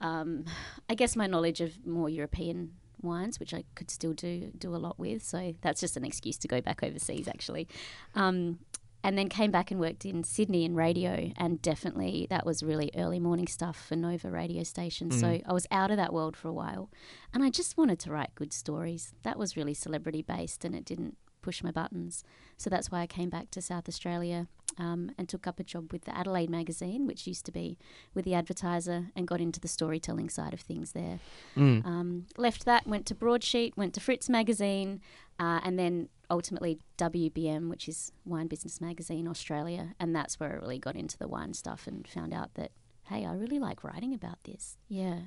um, 0.00 0.44
I 0.88 0.94
guess, 0.94 1.16
my 1.16 1.26
knowledge 1.26 1.60
of 1.60 1.86
more 1.86 2.08
European 2.08 2.72
wines, 3.02 3.38
which 3.38 3.52
I 3.54 3.64
could 3.74 3.90
still 3.90 4.12
do 4.12 4.50
do 4.56 4.74
a 4.74 4.78
lot 4.78 4.98
with. 4.98 5.22
So 5.22 5.54
that's 5.60 5.80
just 5.80 5.96
an 5.96 6.04
excuse 6.04 6.36
to 6.38 6.48
go 6.48 6.60
back 6.60 6.82
overseas, 6.82 7.28
actually. 7.28 7.68
Um, 8.14 8.58
and 9.04 9.16
then 9.16 9.28
came 9.28 9.50
back 9.52 9.70
and 9.70 9.78
worked 9.78 10.04
in 10.04 10.24
Sydney 10.24 10.64
in 10.64 10.74
radio, 10.74 11.30
and 11.36 11.60
definitely 11.62 12.26
that 12.30 12.44
was 12.44 12.62
really 12.62 12.90
early 12.96 13.20
morning 13.20 13.46
stuff 13.46 13.76
for 13.86 13.94
Nova 13.94 14.30
radio 14.30 14.64
station. 14.64 15.10
So 15.12 15.26
Mm. 15.26 15.42
I 15.46 15.52
was 15.52 15.66
out 15.70 15.90
of 15.90 15.98
that 15.98 16.12
world 16.12 16.36
for 16.36 16.48
a 16.48 16.52
while, 16.52 16.90
and 17.32 17.44
I 17.44 17.50
just 17.50 17.76
wanted 17.76 17.98
to 18.00 18.10
write 18.10 18.34
good 18.34 18.52
stories. 18.52 19.14
That 19.22 19.38
was 19.38 19.56
really 19.56 19.74
celebrity 19.74 20.22
based, 20.22 20.64
and 20.64 20.74
it 20.74 20.84
didn't 20.86 21.16
push 21.42 21.62
my 21.62 21.70
buttons. 21.70 22.24
So 22.56 22.70
that's 22.70 22.90
why 22.90 23.00
I 23.02 23.06
came 23.06 23.28
back 23.28 23.50
to 23.50 23.60
South 23.60 23.88
Australia 23.88 24.48
um, 24.78 25.12
and 25.16 25.28
took 25.28 25.46
up 25.46 25.60
a 25.60 25.64
job 25.64 25.92
with 25.92 26.04
the 26.04 26.16
Adelaide 26.16 26.50
magazine, 26.50 27.06
which 27.06 27.26
used 27.26 27.46
to 27.46 27.52
be 27.52 27.78
with 28.14 28.24
the 28.24 28.34
advertiser, 28.34 29.06
and 29.14 29.26
got 29.26 29.40
into 29.40 29.60
the 29.60 29.68
storytelling 29.68 30.28
side 30.28 30.52
of 30.52 30.60
things 30.60 30.92
there. 30.92 31.20
Mm. 31.56 31.84
Um, 31.86 32.26
left 32.36 32.64
that, 32.64 32.86
went 32.86 33.06
to 33.06 33.14
Broadsheet, 33.14 33.76
went 33.76 33.94
to 33.94 34.00
Fritz 34.00 34.28
magazine, 34.28 35.00
uh, 35.38 35.60
and 35.62 35.78
then 35.78 36.08
ultimately 36.30 36.78
WBM, 36.98 37.68
which 37.68 37.88
is 37.88 38.12
Wine 38.24 38.46
Business 38.46 38.80
Magazine 38.80 39.28
Australia, 39.28 39.94
and 40.00 40.14
that's 40.14 40.40
where 40.40 40.52
I 40.52 40.54
really 40.54 40.78
got 40.78 40.96
into 40.96 41.18
the 41.18 41.28
wine 41.28 41.54
stuff 41.54 41.86
and 41.86 42.06
found 42.06 42.32
out 42.32 42.54
that 42.54 42.70
hey, 43.08 43.24
I 43.24 43.34
really 43.34 43.58
like 43.58 43.84
writing 43.84 44.14
about 44.14 44.38
this. 44.44 44.76
Yeah. 44.88 45.20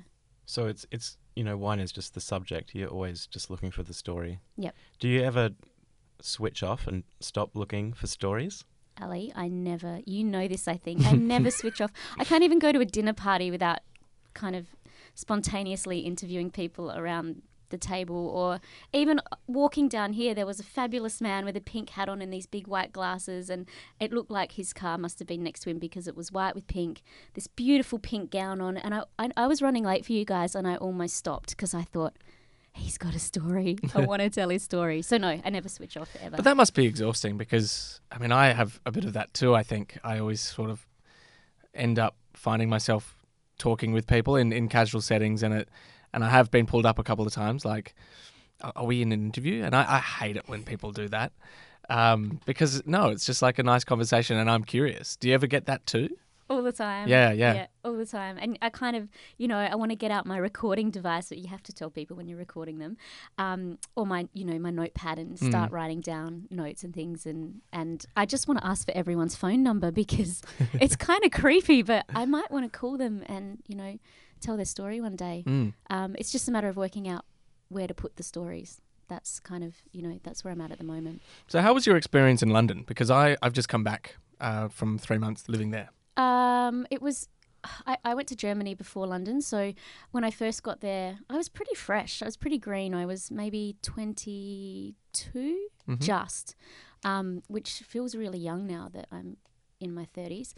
So 0.46 0.66
it's 0.66 0.86
it's 0.90 1.16
you 1.36 1.44
know 1.44 1.56
wine 1.56 1.78
is 1.78 1.92
just 1.92 2.14
the 2.14 2.20
subject. 2.20 2.74
You're 2.74 2.88
always 2.88 3.26
just 3.26 3.50
looking 3.50 3.70
for 3.70 3.82
the 3.82 3.94
story. 3.94 4.40
Yep. 4.56 4.74
Do 4.98 5.08
you 5.08 5.22
ever 5.22 5.50
switch 6.20 6.62
off 6.62 6.86
and 6.86 7.04
stop 7.20 7.50
looking 7.54 7.92
for 7.92 8.06
stories? 8.06 8.64
Ali, 9.00 9.32
I 9.34 9.48
never, 9.48 10.00
you 10.04 10.24
know 10.24 10.48
this, 10.48 10.68
I 10.68 10.76
think. 10.76 11.04
I 11.06 11.12
never 11.12 11.50
switch 11.60 11.80
off. 11.80 11.92
I 12.18 12.24
can't 12.24 12.42
even 12.42 12.58
go 12.58 12.72
to 12.72 12.80
a 12.80 12.84
dinner 12.84 13.12
party 13.12 13.50
without 13.50 13.80
kind 14.34 14.54
of 14.54 14.66
spontaneously 15.14 16.00
interviewing 16.00 16.50
people 16.50 16.92
around 16.92 17.42
the 17.70 17.78
table 17.78 18.28
or 18.28 18.60
even 18.92 19.20
walking 19.46 19.88
down 19.88 20.12
here 20.14 20.34
there 20.34 20.46
was 20.46 20.60
a 20.60 20.64
fabulous 20.64 21.20
man 21.20 21.44
with 21.44 21.56
a 21.56 21.60
pink 21.60 21.90
hat 21.90 22.08
on 22.08 22.22
and 22.22 22.32
these 22.32 22.46
big 22.46 22.66
white 22.66 22.92
glasses 22.92 23.50
and 23.50 23.68
it 24.00 24.12
looked 24.12 24.30
like 24.30 24.52
his 24.52 24.72
car 24.72 24.96
must 24.96 25.18
have 25.18 25.28
been 25.28 25.42
next 25.42 25.60
to 25.60 25.70
him 25.70 25.78
because 25.78 26.08
it 26.08 26.16
was 26.16 26.32
white 26.32 26.54
with 26.54 26.66
pink 26.66 27.02
this 27.34 27.46
beautiful 27.46 27.98
pink 27.98 28.30
gown 28.30 28.60
on 28.60 28.76
and 28.76 28.94
i, 28.94 29.02
I, 29.18 29.30
I 29.36 29.46
was 29.46 29.60
running 29.60 29.84
late 29.84 30.06
for 30.06 30.12
you 30.12 30.24
guys 30.24 30.54
and 30.54 30.66
i 30.66 30.76
almost 30.76 31.16
stopped 31.16 31.50
because 31.50 31.74
i 31.74 31.82
thought 31.82 32.16
he's 32.78 32.98
got 32.98 33.14
a 33.14 33.18
story 33.18 33.76
i 33.94 34.00
want 34.00 34.20
to 34.22 34.30
tell 34.30 34.48
his 34.48 34.62
story 34.62 35.02
so 35.02 35.16
no 35.18 35.40
i 35.44 35.50
never 35.50 35.68
switch 35.68 35.96
off 35.96 36.10
ever 36.22 36.36
But 36.36 36.44
that 36.44 36.56
must 36.56 36.74
be 36.74 36.86
exhausting 36.86 37.36
because 37.36 38.00
I 38.10 38.18
mean 38.18 38.32
I 38.32 38.52
have 38.52 38.80
a 38.86 38.90
bit 38.92 39.04
of 39.04 39.12
that 39.12 39.34
too. 39.34 39.54
I 39.54 39.62
think 39.62 39.98
I 40.02 40.18
always 40.18 40.40
sort 40.40 40.70
of 40.70 40.86
end 41.74 41.98
up 41.98 42.14
finding 42.34 42.68
myself 42.68 43.16
talking 43.58 43.92
with 43.92 44.06
people 44.06 44.36
in, 44.36 44.52
in 44.52 44.68
casual 44.68 45.00
settings, 45.02 45.42
and 45.42 45.52
it 45.54 45.68
and 46.12 46.24
I 46.24 46.30
have 46.30 46.50
been 46.50 46.66
pulled 46.66 46.86
up 46.86 46.98
a 46.98 47.02
couple 47.04 47.26
of 47.26 47.32
times. 47.32 47.64
Like, 47.64 47.94
"Are- 48.62 48.86
we 48.86 49.02
in 49.02 49.12
an 49.12 49.22
interview? 49.26 49.62
And 49.64 49.74
I, 49.74 49.96
I 49.96 49.98
hate 49.98 50.36
it 50.36 50.44
when 50.48 50.62
people 50.62 50.90
do 50.92 51.08
that 51.08 51.32
um, 51.90 52.40
because 52.46 52.82
no, 52.86 53.08
it's 53.10 53.26
just 53.26 53.42
like 53.42 53.58
a 53.58 53.62
nice 53.62 53.84
conversation, 53.84 54.36
and 54.38 54.50
I'm 54.50 54.64
curious. 54.64 55.16
Do 55.16 55.28
you 55.28 55.34
ever 55.34 55.46
get 55.46 55.66
that 55.66 55.84
too? 55.86 56.08
All 56.50 56.62
the 56.62 56.72
time. 56.72 57.08
Yeah, 57.08 57.32
yeah. 57.32 57.54
yeah, 57.54 57.66
all 57.84 57.94
the 57.96 58.06
time. 58.06 58.38
And 58.40 58.58
I 58.62 58.70
kind 58.70 58.96
of, 58.96 59.08
you 59.36 59.48
know, 59.48 59.58
I 59.58 59.74
want 59.74 59.90
to 59.90 59.96
get 59.96 60.10
out 60.10 60.26
my 60.26 60.38
recording 60.38 60.90
device, 60.90 61.28
but 61.28 61.38
you 61.38 61.48
have 61.48 61.62
to 61.64 61.72
tell 61.72 61.90
people 61.90 62.16
when 62.16 62.28
you're 62.28 62.38
recording 62.38 62.78
them, 62.78 62.96
um, 63.38 63.78
or 63.96 64.06
my, 64.06 64.28
you 64.32 64.44
know, 64.44 64.58
my 64.58 64.70
notepad 64.70 65.18
and 65.18 65.38
start 65.38 65.70
writing 65.72 66.00
down 66.00 66.46
notes 66.50 66.82
and 66.84 66.94
things. 66.94 67.26
And 67.26 67.60
and 67.72 68.04
I 68.16 68.26
just 68.26 68.48
want 68.48 68.60
to 68.60 68.66
ask 68.66 68.86
for 68.86 68.96
everyone's 68.96 69.36
phone 69.36 69.62
number 69.62 69.90
because 69.90 70.42
it's 70.80 70.96
kind 70.96 71.24
of 71.24 71.30
creepy, 71.30 71.82
but 71.82 72.04
I 72.14 72.24
might 72.24 72.50
want 72.50 72.70
to 72.70 72.78
call 72.78 72.96
them 72.96 73.22
and 73.26 73.58
you 73.66 73.76
know 73.76 73.98
tell 74.40 74.56
their 74.56 74.64
story 74.64 75.00
one 75.00 75.16
day. 75.16 75.44
Mm. 75.46 75.74
Um, 75.90 76.16
it's 76.18 76.32
just 76.32 76.48
a 76.48 76.50
matter 76.50 76.68
of 76.68 76.76
working 76.76 77.08
out 77.08 77.24
where 77.68 77.86
to 77.86 77.94
put 77.94 78.16
the 78.16 78.22
stories. 78.22 78.80
That's 79.08 79.40
kind 79.40 79.64
of, 79.64 79.74
you 79.92 80.02
know, 80.02 80.20
that's 80.22 80.44
where 80.44 80.52
I'm 80.52 80.60
at 80.60 80.70
at 80.70 80.78
the 80.78 80.84
moment. 80.84 81.22
So 81.46 81.60
how 81.60 81.72
was 81.72 81.86
your 81.86 81.96
experience 81.96 82.42
in 82.42 82.50
London? 82.50 82.84
Because 82.86 83.10
I 83.10 83.36
I've 83.42 83.52
just 83.52 83.68
come 83.68 83.84
back 83.84 84.16
uh, 84.40 84.68
from 84.68 84.98
three 84.98 85.18
months 85.18 85.48
living 85.48 85.70
there. 85.70 85.90
Um, 86.18 86.86
it 86.90 87.00
was. 87.00 87.28
I, 87.86 87.96
I 88.04 88.14
went 88.14 88.28
to 88.28 88.36
Germany 88.36 88.74
before 88.74 89.06
London, 89.06 89.40
so 89.42 89.72
when 90.12 90.22
I 90.22 90.30
first 90.30 90.62
got 90.62 90.80
there, 90.80 91.18
I 91.28 91.36
was 91.36 91.48
pretty 91.48 91.74
fresh. 91.74 92.22
I 92.22 92.24
was 92.24 92.36
pretty 92.36 92.56
green. 92.58 92.94
I 92.94 93.04
was 93.04 93.32
maybe 93.32 93.76
22, 93.82 94.94
Mhm. 95.88 95.98
just, 96.00 96.54
um, 97.04 97.42
which 97.48 97.70
feels 97.86 98.14
really 98.14 98.38
young 98.38 98.66
now 98.66 98.88
that 98.92 99.06
I'm 99.10 99.38
in 99.80 99.92
my 99.94 100.04
30s. 100.06 100.54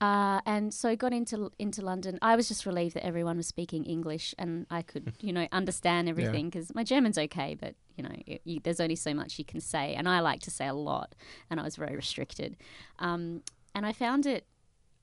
Uh, 0.00 0.40
and 0.46 0.74
so 0.74 0.94
got 0.96 1.12
into 1.12 1.50
into 1.58 1.80
London. 1.82 2.18
I 2.20 2.36
was 2.36 2.48
just 2.48 2.66
relieved 2.66 2.94
that 2.96 3.04
everyone 3.06 3.36
was 3.36 3.46
speaking 3.46 3.84
English 3.84 4.34
and 4.38 4.66
I 4.70 4.82
could, 4.82 5.12
you 5.20 5.32
know, 5.32 5.46
understand 5.52 6.08
everything 6.08 6.50
because 6.50 6.74
my 6.74 6.84
German's 6.84 7.16
okay, 7.18 7.56
but 7.60 7.74
you 7.96 8.02
know, 8.02 8.14
it, 8.26 8.42
you, 8.44 8.60
there's 8.62 8.80
only 8.80 8.96
so 8.96 9.14
much 9.14 9.38
you 9.38 9.44
can 9.44 9.60
say, 9.60 9.94
and 9.94 10.08
I 10.08 10.20
like 10.20 10.40
to 10.42 10.50
say 10.50 10.66
a 10.66 10.74
lot, 10.74 11.14
and 11.50 11.60
I 11.60 11.62
was 11.62 11.76
very 11.76 11.94
restricted. 11.96 12.56
Um, 12.98 13.42
and 13.74 13.86
I 13.86 13.92
found 13.92 14.26
it 14.26 14.46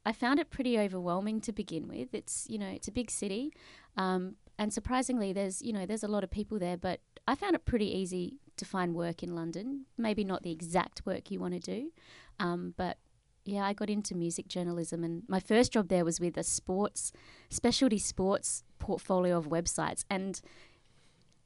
I 0.05 0.13
found 0.13 0.39
it 0.39 0.49
pretty 0.49 0.79
overwhelming 0.79 1.41
to 1.41 1.51
begin 1.51 1.87
with. 1.87 2.13
It's 2.13 2.47
you 2.49 2.57
know 2.57 2.67
it's 2.67 2.87
a 2.87 2.91
big 2.91 3.11
city, 3.11 3.53
um, 3.97 4.35
and 4.57 4.73
surprisingly, 4.73 5.33
there's 5.33 5.61
you 5.61 5.73
know 5.73 5.85
there's 5.85 6.03
a 6.03 6.07
lot 6.07 6.23
of 6.23 6.31
people 6.31 6.59
there, 6.59 6.77
but 6.77 6.99
I 7.27 7.35
found 7.35 7.55
it 7.55 7.65
pretty 7.65 7.85
easy 7.85 8.39
to 8.57 8.65
find 8.65 8.95
work 8.95 9.23
in 9.23 9.35
London. 9.35 9.85
Maybe 9.97 10.23
not 10.23 10.43
the 10.43 10.51
exact 10.51 11.05
work 11.05 11.31
you 11.31 11.39
want 11.39 11.53
to 11.53 11.59
do, 11.59 11.91
um, 12.39 12.73
but 12.77 12.97
yeah, 13.45 13.63
I 13.65 13.73
got 13.73 13.89
into 13.89 14.15
music 14.15 14.47
journalism, 14.47 15.03
and 15.03 15.23
my 15.27 15.39
first 15.39 15.71
job 15.71 15.87
there 15.87 16.05
was 16.05 16.19
with 16.19 16.37
a 16.37 16.43
sports 16.43 17.11
specialty 17.49 17.97
sports 17.97 18.63
portfolio 18.79 19.37
of 19.37 19.49
websites. 19.49 20.03
And 20.09 20.41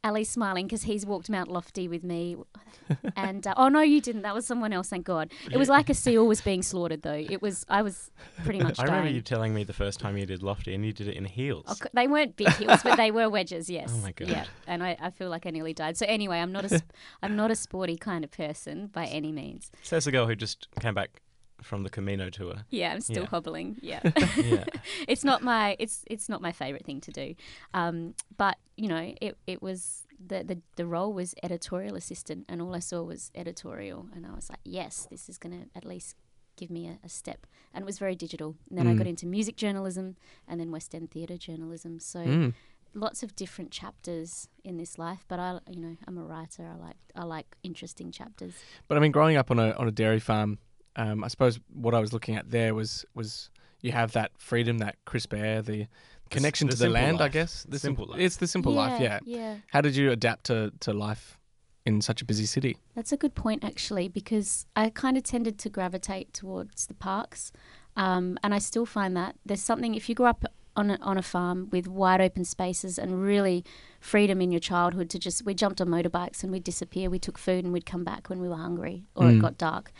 Ali's 0.06 0.30
smiling 0.30 0.68
because 0.68 0.84
he's 0.84 1.04
walked 1.04 1.32
Mount 1.32 1.50
Lofty 1.50 1.88
with 1.88 2.04
me. 2.04 2.38
and 3.16 3.48
uh, 3.48 3.56
oh 3.58 3.70
no, 3.70 3.82
you 3.82 4.00
didn't. 4.00 4.22
That 4.22 4.36
was 4.36 4.46
someone 4.46 4.72
else. 4.72 4.90
Thank 4.90 5.04
God. 5.04 5.32
It 5.52 5.58
was 5.58 5.68
like 5.68 5.90
a 5.90 5.96
seal 5.96 6.28
was 6.28 6.42
being 6.42 6.62
slaughtered, 6.62 7.02
though. 7.02 7.26
It 7.30 7.42
was. 7.42 7.66
I 7.70 7.82
was 7.82 8.12
pretty 8.44 8.60
much. 8.60 8.80
I 8.80 8.84
remember 8.84 9.10
you 9.10 9.22
telling 9.22 9.54
me 9.56 9.64
the 9.64 9.74
first 9.74 10.00
time 10.00 10.16
you 10.16 10.28
did 10.28 10.44
Lofty, 10.44 10.76
and 10.76 10.86
you 10.86 10.94
did 10.94 11.08
it 11.08 11.16
in 11.16 11.26
heels. 11.26 11.66
Oh, 11.68 11.76
they 11.94 12.08
weren't 12.08 12.36
big 12.36 12.50
heels, 12.54 12.82
but 12.84 12.98
they 12.98 13.10
were 13.10 13.30
wedges. 13.30 13.68
Yes. 13.68 13.92
Oh 13.96 14.02
my 14.04 14.12
God. 14.12 14.28
Yeah, 14.28 14.46
and 14.68 14.84
I, 14.84 14.96
I 15.02 15.10
feel 15.10 15.30
like 15.30 15.48
I 15.48 15.50
nearly 15.50 15.74
died. 15.74 15.98
So 15.98 16.06
anyway, 16.08 16.38
I'm 16.38 16.52
not 16.52 16.66
a 16.66 16.78
sp- 16.78 16.94
I'm 17.24 17.36
not 17.36 17.50
a 17.50 17.56
sporty 17.56 17.98
kind 17.98 18.24
of 18.24 18.30
person 18.30 18.88
by 18.88 19.06
any 19.06 19.32
means. 19.32 19.72
Says 19.82 20.06
the 20.06 20.12
girl 20.12 20.28
who 20.28 20.36
just 20.36 20.68
came 20.80 20.94
back 20.94 21.24
from 21.62 21.84
the 21.84 21.90
Camino 21.90 22.30
tour. 22.30 22.56
Yeah, 22.70 22.92
I'm 22.94 23.02
still 23.02 23.24
Yeah. 23.24 23.30
hobbling. 23.30 23.78
Yeah. 23.82 24.02
Yeah. 24.44 24.66
it's 25.08 25.24
not 25.24 25.42
my 25.42 25.76
it's 25.80 26.04
it's 26.10 26.28
not 26.30 26.42
my 26.42 26.52
favorite 26.52 26.86
thing 26.86 27.02
to 27.02 27.12
do 27.12 27.36
um, 27.74 28.14
but 28.38 28.58
you 28.78 28.88
know 28.88 29.14
it, 29.22 29.38
it 29.48 29.62
was 29.62 30.06
the, 30.28 30.44
the 30.44 30.62
the 30.76 30.86
role 30.86 31.12
was 31.14 31.34
editorial 31.44 31.96
assistant 31.96 32.46
and 32.50 32.62
all 32.62 32.74
i 32.76 32.80
saw 32.80 33.02
was 33.04 33.32
editorial 33.36 34.08
and 34.16 34.26
i 34.26 34.32
was 34.34 34.50
like 34.50 34.60
yes 34.64 35.08
this 35.10 35.28
is 35.30 35.38
going 35.38 35.54
to 35.62 35.68
at 35.76 35.86
least 35.86 36.16
give 36.58 36.70
me 36.70 36.88
a, 36.88 37.00
a 37.04 37.10
step 37.10 37.46
and 37.74 37.82
it 37.84 37.86
was 37.86 38.00
very 38.00 38.16
digital 38.16 38.56
and 38.70 38.78
then 38.78 38.88
i 38.88 38.94
got 38.94 39.06
Mm. 39.06 39.10
into 39.10 39.26
music 39.26 39.56
journalism 39.58 40.16
and 40.48 40.60
then 40.60 40.72
west 40.72 40.94
end 40.96 41.12
theatre 41.12 41.38
journalism 41.38 42.00
so 42.00 42.20
Mm. 42.20 42.54
lots 42.94 43.24
of 43.24 43.36
different 43.36 43.72
chapters 43.72 44.48
in 44.64 44.78
this 44.78 44.98
life 44.98 45.26
but 45.28 45.40
i 45.40 45.60
you 45.70 45.82
know 45.82 45.96
i'm 46.08 46.18
a 46.18 46.24
writer 46.24 46.64
i 46.66 46.76
like 46.88 46.98
i 47.16 47.24
like 47.24 47.56
interesting 47.64 48.12
chapters 48.12 48.54
But 48.88 48.98
I 48.98 49.00
mean, 49.02 49.12
growing 49.12 49.36
up 49.38 49.52
on 49.52 49.60
a 49.60 49.72
on 49.72 49.88
a 49.88 49.92
dairy 49.92 50.20
farm, 50.20 50.60
um, 50.96 51.24
I 51.24 51.28
suppose 51.28 51.60
what 51.74 51.94
I 51.94 52.00
was 52.00 52.14
looking 52.14 52.36
at 52.36 52.52
there 52.52 52.74
was 52.76 53.06
was 53.14 53.50
you 53.82 53.92
have 53.92 54.14
that 54.14 54.32
freedom, 54.38 54.80
that 54.80 54.96
crisp 55.06 55.34
air, 55.34 55.62
the 55.62 55.88
connection 56.30 56.68
the 56.68 56.72
to 56.74 56.78
the 56.78 56.86
simple 56.86 57.02
land. 57.02 57.22
I 57.22 57.28
guess 57.28 57.66
the 57.70 57.78
Simple 57.80 58.06
simple. 58.06 58.14
life. 58.18 58.26
It's 58.26 58.38
the 58.38 58.48
simple 58.48 58.74
life. 58.74 59.00
Yeah. 59.00 59.20
yeah 59.26 59.56
How 59.68 59.82
did 59.82 59.96
you 59.96 60.12
adapt 60.12 60.46
to 60.46 60.72
to 60.80 60.94
life 60.94 61.38
in 61.86 62.02
such 62.02 62.22
a 62.22 62.26
busy 62.26 62.46
city? 62.46 62.78
That's 62.96 63.12
a 63.12 63.18
good 63.18 63.36
point, 63.36 63.64
actually, 63.64 64.08
because 64.08 64.66
I 64.76 64.90
kind 64.90 65.18
of 65.18 65.24
tended 65.24 65.60
to 65.60 65.70
gravitate 65.70 66.34
towards 66.34 66.88
the 66.88 66.96
parks, 66.96 67.52
um, 67.96 68.40
and 68.44 68.54
I 68.56 68.60
still 68.60 68.86
find 68.88 69.16
that 69.18 69.36
there's 69.46 69.62
something 69.62 69.94
if 69.94 70.10
you 70.10 70.16
grew 70.16 70.26
up 70.26 70.46
on 70.76 70.92
a, 70.92 70.98
on 71.02 71.18
a 71.18 71.22
farm 71.22 71.70
with 71.72 71.88
wide 71.88 72.22
open 72.22 72.44
spaces 72.46 72.98
and 73.00 73.22
really 73.22 73.64
freedom 74.00 74.42
in 74.42 74.52
your 74.52 74.60
childhood 74.60 75.10
to 75.12 75.20
just 75.20 75.46
we 75.46 75.54
jumped 75.54 75.80
on 75.82 75.88
motorbikes 75.88 76.44
and 76.44 76.52
we'd 76.52 76.64
disappear. 76.64 77.10
We 77.10 77.20
took 77.20 77.38
food 77.38 77.64
and 77.64 77.72
we'd 77.74 77.86
come 77.86 78.04
back 78.04 78.30
when 78.30 78.40
we 78.42 78.50
were 78.50 78.58
hungry 78.58 79.06
or 79.16 79.30
it 79.30 79.34
Mm. 79.36 79.42
got 79.42 79.58
dark. 79.58 79.92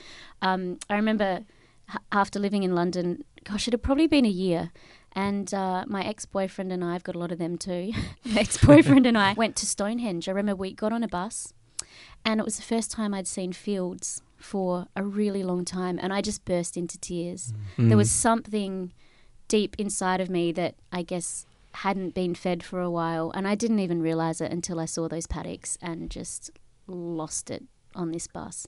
Um, 0.42 0.78
I 0.90 0.96
remember 0.96 1.46
h- 1.90 1.98
after 2.12 2.40
living 2.40 2.64
in 2.64 2.76
London, 2.76 3.24
gosh, 3.44 3.68
it 3.68 3.74
had 3.74 3.82
probably 3.84 4.08
been 4.08 4.26
a 4.26 4.30
year. 4.30 4.72
And 5.18 5.54
uh, 5.54 5.86
my 5.88 6.04
ex 6.04 6.26
boyfriend 6.26 6.74
and 6.74 6.84
I, 6.84 6.96
I've 6.96 7.04
got 7.06 7.16
a 7.16 7.20
lot 7.20 7.32
of 7.32 7.38
them 7.38 7.58
too. 7.58 7.94
my 8.26 8.42
ex 8.42 8.58
boyfriend 8.58 9.06
and 9.06 9.18
I 9.18 9.34
went 9.38 9.56
to 9.58 9.66
Stonehenge. 9.66 10.28
I 10.28 10.32
remember 10.34 10.56
we 10.60 10.74
got 10.74 10.92
on 10.92 11.04
a 11.04 11.08
bus 11.08 11.54
and 12.26 12.40
it 12.40 12.44
was 12.44 12.58
the 12.58 12.64
first 12.64 12.92
time 12.92 13.14
I'd 13.14 13.28
seen 13.28 13.54
fields 13.54 14.22
for 14.36 14.88
a 14.96 15.04
really 15.04 15.42
long 15.44 15.64
time, 15.64 15.98
and 16.02 16.12
I 16.12 16.22
just 16.22 16.44
burst 16.46 16.76
into 16.76 16.98
tears. 17.00 17.54
Mm. 17.78 17.88
There 17.88 17.98
was 17.98 18.12
something 18.12 18.92
deep 19.48 19.76
inside 19.78 20.22
of 20.22 20.30
me 20.30 20.52
that 20.54 20.76
I 20.92 21.04
guess 21.04 21.46
hadn't 21.74 22.14
been 22.14 22.36
fed 22.36 22.64
for 22.64 22.80
a 22.80 22.90
while, 22.90 23.32
and 23.32 23.48
I 23.48 23.56
didn't 23.56 23.80
even 23.80 24.02
realize 24.02 24.42
it 24.42 24.52
until 24.52 24.80
I 24.80 24.86
saw 24.86 25.08
those 25.08 25.28
paddocks 25.28 25.78
and 25.82 26.10
just 26.10 26.52
lost 26.88 27.52
it 27.52 27.64
on 27.94 28.12
this 28.12 28.28
bus. 28.28 28.68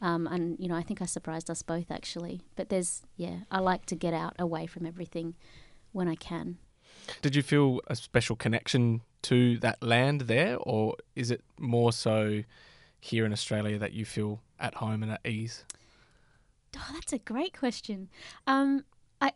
Um, 0.00 0.26
and 0.26 0.56
you 0.58 0.68
know, 0.68 0.74
I 0.74 0.82
think 0.82 1.00
I 1.00 1.06
surprised 1.06 1.50
us 1.50 1.62
both 1.62 1.90
actually. 1.90 2.42
But 2.54 2.68
there's, 2.68 3.02
yeah, 3.16 3.40
I 3.50 3.58
like 3.60 3.86
to 3.86 3.94
get 3.94 4.14
out 4.14 4.34
away 4.38 4.66
from 4.66 4.86
everything 4.86 5.34
when 5.92 6.08
I 6.08 6.14
can. 6.14 6.58
Did 7.22 7.36
you 7.36 7.42
feel 7.42 7.80
a 7.86 7.96
special 7.96 8.36
connection 8.36 9.02
to 9.22 9.58
that 9.58 9.82
land 9.82 10.22
there, 10.22 10.56
or 10.58 10.96
is 11.14 11.30
it 11.30 11.42
more 11.58 11.92
so 11.92 12.42
here 13.00 13.24
in 13.24 13.32
Australia 13.32 13.78
that 13.78 13.92
you 13.92 14.04
feel 14.04 14.40
at 14.58 14.74
home 14.74 15.02
and 15.02 15.12
at 15.12 15.20
ease? 15.24 15.64
Oh, 16.76 16.90
that's 16.92 17.12
a 17.12 17.18
great 17.18 17.56
question. 17.56 18.08
Um, 18.46 18.84
I, 19.20 19.32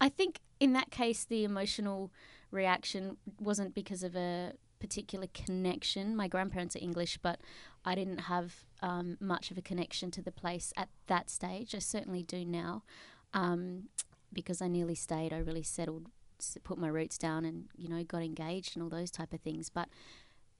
I 0.00 0.08
think 0.08 0.40
in 0.60 0.72
that 0.72 0.90
case, 0.90 1.24
the 1.24 1.44
emotional 1.44 2.10
reaction 2.50 3.16
wasn't 3.40 3.74
because 3.74 4.02
of 4.02 4.16
a 4.16 4.52
particular 4.80 5.26
connection. 5.34 6.16
My 6.16 6.28
grandparents 6.28 6.76
are 6.76 6.80
English, 6.80 7.18
but 7.18 7.40
I 7.84 7.94
didn't 7.94 8.18
have 8.18 8.64
um, 8.80 9.16
much 9.20 9.50
of 9.50 9.58
a 9.58 9.62
connection 9.62 10.10
to 10.12 10.22
the 10.22 10.32
place 10.32 10.72
at 10.76 10.88
that 11.06 11.30
stage. 11.30 11.74
I 11.74 11.80
certainly 11.80 12.22
do 12.22 12.44
now, 12.44 12.82
um, 13.34 13.84
because 14.32 14.62
I 14.62 14.68
nearly 14.68 14.94
stayed. 14.94 15.32
I 15.32 15.38
really 15.38 15.62
settled, 15.62 16.06
put 16.64 16.78
my 16.78 16.88
roots 16.88 17.18
down, 17.18 17.44
and 17.44 17.66
you 17.76 17.88
know, 17.88 18.02
got 18.04 18.22
engaged 18.22 18.76
and 18.76 18.82
all 18.82 18.88
those 18.90 19.10
type 19.10 19.32
of 19.32 19.40
things. 19.40 19.68
But 19.68 19.88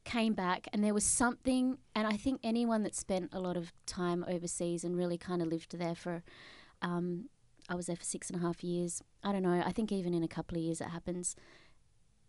came 0.04 0.32
back 0.32 0.66
and 0.72 0.82
there 0.82 0.94
was 0.94 1.04
something 1.04 1.76
and 1.94 2.06
i 2.06 2.16
think 2.16 2.40
anyone 2.42 2.82
that 2.82 2.94
spent 2.94 3.28
a 3.30 3.38
lot 3.38 3.58
of 3.58 3.74
time 3.84 4.24
overseas 4.26 4.82
and 4.82 4.96
really 4.96 5.18
kind 5.18 5.42
of 5.42 5.48
lived 5.48 5.76
there 5.76 5.94
for 5.94 6.22
um, 6.80 7.28
i 7.68 7.74
was 7.74 7.86
there 7.86 7.96
for 7.96 8.04
six 8.04 8.30
and 8.30 8.40
a 8.40 8.42
half 8.46 8.62
years 8.64 9.02
i 9.22 9.32
don't 9.32 9.42
know 9.42 9.62
i 9.64 9.72
think 9.72 9.92
even 9.92 10.14
in 10.14 10.22
a 10.22 10.28
couple 10.28 10.56
of 10.56 10.62
years 10.62 10.80
it 10.80 10.88
happens 10.88 11.36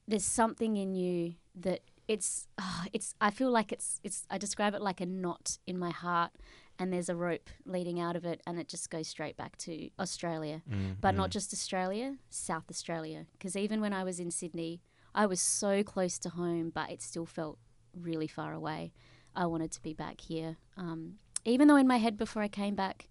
there's 0.07 0.25
something 0.25 0.75
in 0.77 0.95
you 0.95 1.35
that 1.55 1.81
it's 2.07 2.47
ah, 2.59 2.85
it's 2.93 3.13
i 3.21 3.29
feel 3.29 3.51
like 3.51 3.71
it's 3.71 3.99
it's 4.03 4.25
i 4.29 4.37
describe 4.37 4.73
it 4.73 4.81
like 4.81 4.99
a 5.01 5.05
knot 5.05 5.57
in 5.67 5.77
my 5.77 5.91
heart 5.91 6.31
and 6.79 6.91
there's 6.93 7.09
a 7.09 7.15
rope 7.15 7.49
leading 7.65 7.99
out 7.99 8.15
of 8.15 8.25
it 8.25 8.41
and 8.47 8.57
it 8.57 8.67
just 8.67 8.89
goes 8.89 9.07
straight 9.07 9.35
back 9.37 9.57
to 9.57 9.89
australia 9.99 10.61
Mm, 10.69 10.95
but 11.01 11.13
mm. 11.13 11.17
not 11.17 11.29
just 11.29 11.53
Australia, 11.53 12.15
South 12.29 12.65
Australia. 12.69 13.25
Because 13.33 13.55
even 13.55 13.81
when 13.81 13.93
I 13.93 14.03
was 14.03 14.19
in 14.19 14.31
Sydney, 14.31 14.81
I 15.13 15.25
was 15.25 15.41
so 15.41 15.83
close 15.83 16.17
to 16.19 16.29
home, 16.29 16.71
but 16.73 16.89
it 16.89 17.01
still 17.01 17.25
felt 17.25 17.57
really 17.93 18.27
far 18.27 18.53
away. 18.53 18.93
I 19.35 19.45
wanted 19.45 19.71
to 19.71 19.81
be 19.81 19.93
back 19.93 20.21
here. 20.21 20.57
Um, 20.77 21.15
even 21.45 21.67
though 21.67 21.75
in 21.75 21.87
my 21.87 21.97
head 21.97 22.17
before 22.17 22.41
I 22.41 22.47
came 22.47 22.75
back, 22.75 23.07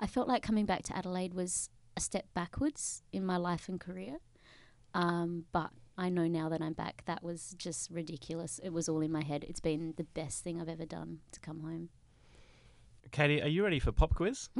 I 0.00 0.06
felt 0.06 0.28
like 0.28 0.42
coming 0.42 0.66
back 0.66 0.82
to 0.84 0.96
Adelaide 0.96 1.34
was 1.34 1.68
a 1.96 2.00
step 2.00 2.26
backwards 2.34 3.02
in 3.12 3.24
my 3.24 3.36
life 3.36 3.68
and 3.68 3.80
career. 3.80 4.16
Um, 4.94 5.44
but 5.52 5.70
I 5.98 6.08
know 6.08 6.26
now 6.26 6.48
that 6.48 6.60
I'm 6.62 6.72
back, 6.72 7.02
that 7.06 7.22
was 7.22 7.54
just 7.58 7.90
ridiculous. 7.90 8.60
It 8.62 8.70
was 8.70 8.88
all 8.88 9.00
in 9.00 9.10
my 9.12 9.22
head. 9.22 9.44
It's 9.48 9.60
been 9.60 9.94
the 9.96 10.04
best 10.04 10.42
thing 10.44 10.60
I've 10.60 10.68
ever 10.68 10.86
done 10.86 11.18
to 11.32 11.40
come 11.40 11.60
home. 11.60 11.88
Katie, 13.10 13.42
are 13.42 13.48
you 13.48 13.62
ready 13.64 13.78
for 13.78 13.92
pop 13.92 14.14
quiz? 14.14 14.48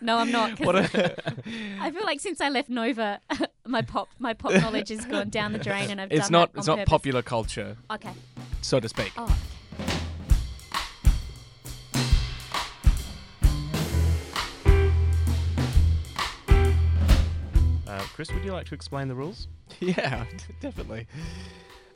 No, 0.00 0.16
I'm 0.16 0.30
not. 0.32 0.58
What 0.60 0.76
a, 0.76 0.82
I 1.78 1.90
feel 1.90 2.04
like 2.04 2.18
since 2.18 2.40
I 2.40 2.48
left 2.48 2.70
Nova, 2.70 3.20
my 3.66 3.82
pop 3.82 4.08
my 4.18 4.32
pop 4.32 4.54
knowledge 4.54 4.88
has 4.88 5.04
gone 5.04 5.28
down 5.28 5.52
the 5.52 5.58
drain, 5.58 5.90
and 5.90 6.00
I've 6.00 6.10
it's 6.10 6.22
done 6.22 6.32
not 6.32 6.50
it's 6.54 6.66
not 6.66 6.78
purpose. 6.78 6.90
popular 6.90 7.20
culture, 7.22 7.76
Okay. 7.90 8.10
so 8.62 8.80
to 8.80 8.88
speak. 8.88 9.12
Oh. 9.18 9.36
Chris, 18.14 18.32
would 18.32 18.44
you 18.44 18.52
like 18.52 18.64
to 18.66 18.76
explain 18.76 19.08
the 19.08 19.14
rules? 19.14 19.48
Yeah, 19.80 20.24
definitely. 20.60 21.08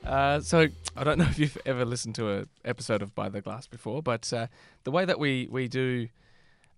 Uh, 0.05 0.41
so 0.41 0.67
I 0.97 1.05
don't 1.05 1.17
know 1.17 1.27
if 1.27 1.39
you've 1.39 1.57
ever 1.65 1.85
listened 1.85 2.17
to 2.17 2.29
an 2.29 2.49
episode 2.65 3.03
of 3.03 3.15
By 3.15 3.29
the 3.29 3.41
Glass 3.41 3.69
before, 3.69 4.03
but 4.03 4.33
uh, 4.33 4.49
the 4.83 4.91
way 4.91 5.05
that 5.05 5.21
we 5.21 5.47
we 5.49 5.69
do 5.69 6.09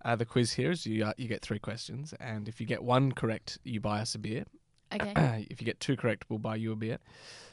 uh, 0.05 0.15
the 0.15 0.27
quiz 0.27 0.53
here 0.53 0.73
is 0.73 0.85
you 0.85 1.07
uh, 1.07 1.15
you 1.17 1.27
get 1.27 1.41
three 1.41 1.59
questions, 1.59 2.13
and 2.21 2.49
if 2.49 2.61
you 2.61 2.67
get 2.67 2.83
one 2.83 3.13
correct, 3.13 3.57
you 3.65 3.81
buy 3.81 4.01
us 4.01 4.15
a 4.15 4.19
beer. 4.19 4.45
Okay. 4.93 5.47
if 5.51 5.59
you 5.59 5.65
get 5.65 5.81
two 5.81 5.97
correct, 5.97 6.27
we'll 6.29 6.39
buy 6.39 6.57
you 6.57 6.73
a 6.73 6.77
beer. 6.77 6.99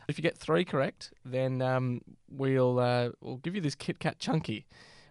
If 0.10 0.18
you 0.18 0.24
get 0.24 0.38
three 0.38 0.66
correct, 0.66 1.14
then 1.24 1.62
um, 1.62 2.02
we'll 2.30 2.80
uh, 2.80 3.12
we'll 3.22 3.38
give 3.38 3.56
you 3.56 3.62
this 3.62 3.76
Kit 3.76 4.00
Kat 4.00 4.20
Chunky, 4.20 4.66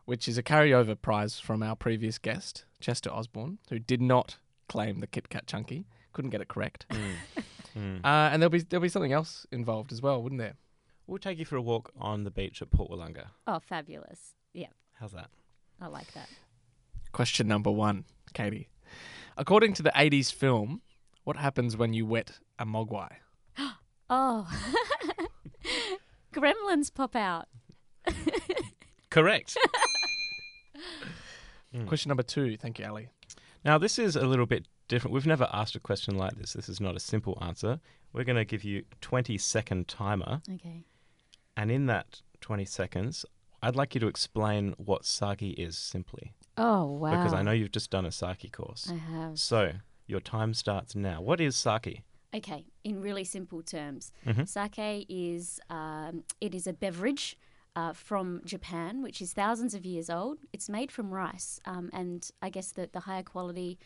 which 0.05 0.29
is 0.29 0.37
a 0.37 0.43
carryover 0.43 1.01
prize 1.01 1.39
from 1.41 1.63
our 1.63 1.75
previous 1.75 2.19
guest, 2.19 2.67
Chester 2.81 3.11
Osborne, 3.11 3.59
who 3.71 3.79
did 3.79 4.03
not 4.03 4.37
claim 4.69 5.01
the 5.01 5.07
Kit 5.07 5.31
Kat 5.31 5.47
Chunky, 5.47 5.87
couldn't 6.17 6.31
get 6.31 6.41
it 6.41 6.49
correct. 6.49 6.87
Mm. 7.77 8.03
Uh, 8.03 8.31
and 8.33 8.41
there'll 8.41 8.49
be 8.49 8.63
there'll 8.63 8.81
be 8.81 8.89
something 8.89 9.13
else 9.13 9.47
involved 9.53 9.93
as 9.93 10.01
well, 10.01 10.23
wouldn't 10.23 10.41
there? 10.41 10.55
We'll 11.07 11.19
take 11.19 11.39
you 11.39 11.45
for 11.45 11.57
a 11.57 11.61
walk 11.61 11.93
on 12.01 12.25
the 12.25 12.31
beach 12.31 12.63
at 12.63 12.71
Port 12.71 12.91
Willunga. 12.91 13.27
Oh, 13.47 13.59
fabulous. 13.59 14.33
Yeah, 14.55 14.69
How's 14.99 15.13
that? 15.13 15.29
I 15.79 15.89
like 15.89 16.11
that. 16.15 16.31
Question 17.13 17.49
number 17.49 17.71
one, 17.71 18.07
Katie. 18.33 18.71
According 19.37 19.75
to 19.75 19.83
the 19.83 19.93
'80s 19.95 20.33
film, 20.33 20.81
what 21.25 21.37
happens 21.37 21.77
when 21.77 21.93
you 21.93 22.07
wet 22.07 22.39
a 22.59 22.65
mogwai? 22.65 23.13
Oh. 24.09 24.49
Gremlins 26.33 26.95
pop 26.95 27.15
out. 27.15 27.49
Correct. 29.11 29.55
Mm. 31.75 31.87
Question 31.87 32.09
number 32.09 32.23
two. 32.23 32.57
Thank 32.57 32.79
you, 32.79 32.87
Ali. 32.87 33.09
Now, 33.67 33.77
this 33.77 33.99
is 33.99 34.17
a 34.17 34.27
little 34.27 34.47
bit 34.47 34.67
different. 34.89 35.13
We've 35.15 35.27
never 35.27 35.49
asked 35.53 35.75
a 35.77 35.81
question 35.81 36.17
like 36.17 36.37
this. 36.37 36.53
This 36.53 36.69
is 36.69 36.81
not 36.81 36.97
a 36.97 37.01
simple 37.01 37.39
answer. 37.41 37.81
We're 38.13 38.25
going 38.25 38.37
to 38.37 38.45
give 38.45 38.65
you 38.65 38.85
20 39.01 39.37
second 39.39 39.89
timer, 39.89 40.41
Okay. 40.55 40.85
and 41.57 41.71
in 41.71 41.87
that 41.87 42.23
20 42.41 42.65
seconds, 42.65 43.25
I'd 43.63 43.77
like 43.77 43.95
you 43.95 44.01
to 44.01 44.07
explain 44.07 44.75
what 44.79 45.05
sake 45.05 45.43
is 45.59 45.77
simply, 45.77 46.33
Oh 46.57 46.85
wow! 46.85 47.11
because 47.11 47.33
I 47.33 47.43
know 47.43 47.51
you've 47.53 47.73
just 47.73 47.91
done 47.91 48.07
a 48.07 48.13
sake 48.13 48.51
course. 48.53 48.91
I 48.91 48.97
have. 48.97 49.39
So 49.39 49.73
your 50.07 50.21
time 50.21 50.55
starts 50.55 50.95
now. 50.95 51.21
What 51.21 51.41
is 51.41 51.57
sake? 51.57 52.03
Okay, 52.35 52.67
in 52.85 53.01
really 53.01 53.25
simple 53.25 53.63
terms, 53.63 54.13
Mhm. 54.27 54.47
sake 54.49 55.07
is 55.09 55.59
um, 55.71 56.25
it 56.41 56.55
is 56.55 56.67
a 56.67 56.73
beverage 56.73 57.37
uh, 57.75 57.93
from 57.93 58.41
Japan, 58.45 59.03
which 59.03 59.21
is 59.21 59.33
thousands 59.35 59.75
of 59.75 59.85
years 59.85 60.09
old. 60.09 60.39
It's 60.53 60.69
made 60.69 60.91
from 60.91 61.11
rice, 61.13 61.61
um, 61.67 61.91
and 61.93 62.31
I 62.41 62.49
guess 62.51 62.73
the 62.73 62.89
the 62.93 63.01
higher 63.01 63.23
quality 63.23 63.79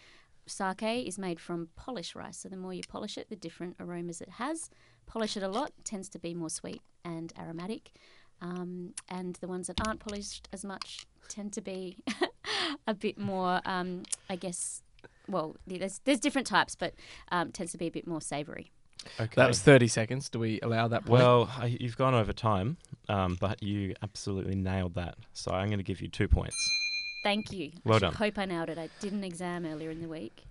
sake 0.47 1.07
is 1.07 1.19
made 1.19 1.41
from 1.41 1.69
polished 1.77 2.15
rice. 2.15 2.39
So 2.39 2.49
the 2.49 2.57
more 2.57 2.73
you 2.73 2.83
polish 2.89 3.17
it, 3.19 3.29
the 3.29 3.37
different 3.37 3.77
aromas 3.81 4.21
it 4.21 4.31
has. 4.31 4.71
Polish 5.07 5.37
it 5.37 5.43
a 5.43 5.49
lot 5.49 5.73
tends 5.85 6.09
to 6.11 6.19
be 6.19 6.35
more 6.35 6.51
sweet 6.51 6.83
and 7.05 7.33
aromatic, 7.39 7.93
um, 8.41 8.95
and 9.09 9.37
the 9.37 9.49
ones 9.49 9.67
that 9.67 9.87
aren't 9.87 10.01
polished 10.01 10.49
as 10.53 10.65
much 10.65 11.07
tend 11.29 11.53
to 11.55 11.61
be 11.61 11.99
a 12.87 12.95
bit 12.95 13.19
more, 13.19 13.61
um, 13.65 14.05
I 14.29 14.37
guess. 14.37 14.83
Well, 15.29 15.57
there's 15.67 16.01
there's 16.05 16.21
different 16.21 16.47
types, 16.47 16.75
but 16.75 16.95
um, 17.33 17.53
tends 17.53 17.73
to 17.73 17.79
be 17.79 17.87
a 17.87 17.91
bit 17.91 18.07
more 18.07 18.21
savoury. 18.21 18.71
Okay. 19.19 19.33
That 19.37 19.49
was 19.49 19.61
30 19.61 19.89
seconds. 19.89 20.29
Do 20.29 20.39
we 20.39 20.61
allow 20.61 20.89
that? 20.89 21.07
point? 21.07 21.11
well, 21.11 21.51
I, 21.57 21.77
you've 21.81 21.97
gone 21.97 22.15
over 22.15 22.33
time, 22.33 22.77
um, 23.09 23.37
but 23.41 23.63
you 23.63 23.95
absolutely 24.03 24.55
nailed 24.55 24.95
that. 24.95 25.17
So 25.33 25.53
I'm 25.53 25.69
going 25.69 25.79
to 25.79 25.85
give 25.85 26.01
you 26.01 26.09
two 26.09 26.29
points. 26.29 26.80
Thank 27.23 27.53
you. 27.53 27.73
Well 27.85 27.97
I 27.97 27.99
done. 28.01 28.15
hope 28.15 28.39
I 28.39 28.45
nailed 28.47 28.69
it. 28.71 28.79
I 28.79 28.89
did 29.01 29.13
an 29.13 29.25
exam 29.25 29.67
earlier 29.67 29.91
in 29.91 30.01
the 30.01 30.09
week. 30.09 30.45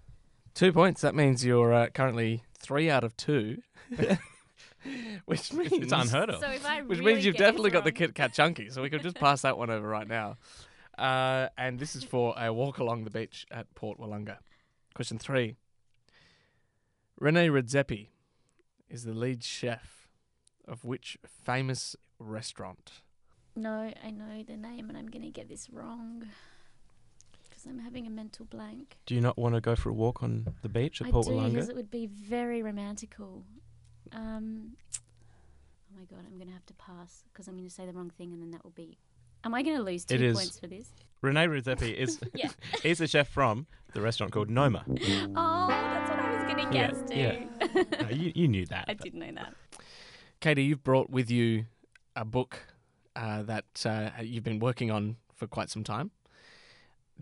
two 0.53 0.71
points. 0.71 1.01
That 1.01 1.15
means 1.15 1.43
you're 1.45 1.73
uh, 1.73 1.87
currently 1.89 2.43
three 2.59 2.89
out 2.89 3.03
of 3.03 3.15
two, 3.17 3.61
which 5.25 5.51
means 5.53 5.71
It's 5.71 5.91
unheard 5.91 6.29
of. 6.29 6.39
So 6.41 6.49
if 6.49 6.65
I 6.65 6.81
Which 6.81 6.99
means 6.99 7.25
you've 7.25 7.35
get 7.35 7.45
definitely 7.45 7.71
got 7.71 7.83
the 7.83 7.91
Kit 7.91 8.13
Kat 8.15 8.33
Chunky, 8.33 8.69
so 8.69 8.81
we 8.81 8.89
could 8.89 9.01
just 9.01 9.15
pass 9.17 9.41
that 9.41 9.57
one 9.57 9.69
over 9.69 9.87
right 9.87 10.07
now. 10.07 10.37
Uh, 10.97 11.47
and 11.57 11.79
this 11.79 11.95
is 11.95 12.03
for 12.03 12.33
a 12.37 12.51
walk 12.53 12.77
along 12.77 13.03
the 13.05 13.09
beach 13.09 13.45
at 13.51 13.73
Port 13.73 13.99
Willunga. 13.99 14.37
Question 14.93 15.17
three. 15.17 15.55
Rene 17.19 17.47
Redzepi 17.47 18.09
is 18.89 19.03
the 19.03 19.13
lead 19.13 19.43
chef 19.43 20.07
of 20.67 20.83
which 20.85 21.17
famous 21.25 21.95
restaurant? 22.19 23.01
No, 23.55 23.91
I 24.03 24.11
know 24.11 24.43
the 24.45 24.55
name, 24.57 24.89
and 24.89 24.97
I'm 24.97 25.07
going 25.07 25.23
to 25.23 25.31
get 25.31 25.49
this 25.49 25.69
wrong 25.69 26.27
because 27.59 27.71
I'm 27.77 27.83
having 27.83 28.07
a 28.07 28.09
mental 28.09 28.45
blank. 28.45 28.97
Do 29.05 29.15
you 29.15 29.21
not 29.21 29.37
want 29.37 29.55
to 29.55 29.61
go 29.61 29.75
for 29.75 29.89
a 29.89 29.93
walk 29.93 30.23
on 30.23 30.47
the 30.61 30.69
beach 30.69 31.01
at 31.01 31.07
I 31.07 31.11
Port 31.11 31.27
do 31.27 31.49
because 31.49 31.69
it 31.69 31.75
would 31.75 31.91
be 31.91 32.07
very 32.07 32.61
romantical. 32.61 33.43
Um, 34.13 34.77
oh 34.95 35.97
my 35.97 36.05
god, 36.05 36.25
I'm 36.25 36.35
going 36.37 36.47
to 36.47 36.53
have 36.53 36.65
to 36.67 36.73
pass 36.75 37.23
because 37.31 37.47
I'm 37.47 37.55
going 37.55 37.67
to 37.67 37.73
say 37.73 37.85
the 37.85 37.91
wrong 37.91 38.11
thing, 38.17 38.31
and 38.31 38.41
then 38.41 38.51
that 38.51 38.63
will 38.63 38.71
be. 38.71 38.97
Am 39.43 39.53
I 39.53 39.63
going 39.63 39.77
to 39.77 39.83
lose 39.83 40.05
two 40.05 40.15
It 40.15 40.21
is. 40.21 40.37
points 40.37 40.59
for 40.59 40.67
this? 40.67 40.89
Rene 41.21 41.47
Redzepi 41.47 41.93
is 41.97 42.19
Yeah. 42.33 42.49
he's 42.83 43.01
a 43.01 43.07
chef 43.07 43.27
from 43.27 43.67
the 43.93 44.01
restaurant 44.01 44.31
called 44.31 44.49
Noma. 44.49 44.85
Oh, 44.87 45.67
that's 45.69 46.09
what 46.09 46.19
I 46.19 46.33
was 46.35 46.53
going 46.53 46.67
to 46.67 46.75
Yeah, 46.75 46.91
guess 46.91 47.09
too. 47.09 47.17
yeah. 47.17 48.03
No, 48.03 48.09
you, 48.09 48.31
you 48.35 48.47
knew 48.47 48.65
that. 48.67 48.85
I 48.89 48.93
did 48.93 49.13
know 49.15 49.31
that. 49.33 49.53
Katie, 50.39 50.63
you've 50.63 50.83
brought 50.83 51.09
with 51.09 51.29
you 51.29 51.65
a 52.15 52.23
book 52.23 52.59
uh, 53.15 53.43
that 53.43 53.85
uh, 53.85 54.09
you've 54.21 54.43
been 54.43 54.59
working 54.59 54.91
on 54.91 55.17
for 55.35 55.47
quite 55.47 55.69
some 55.69 55.83
time. 55.83 56.11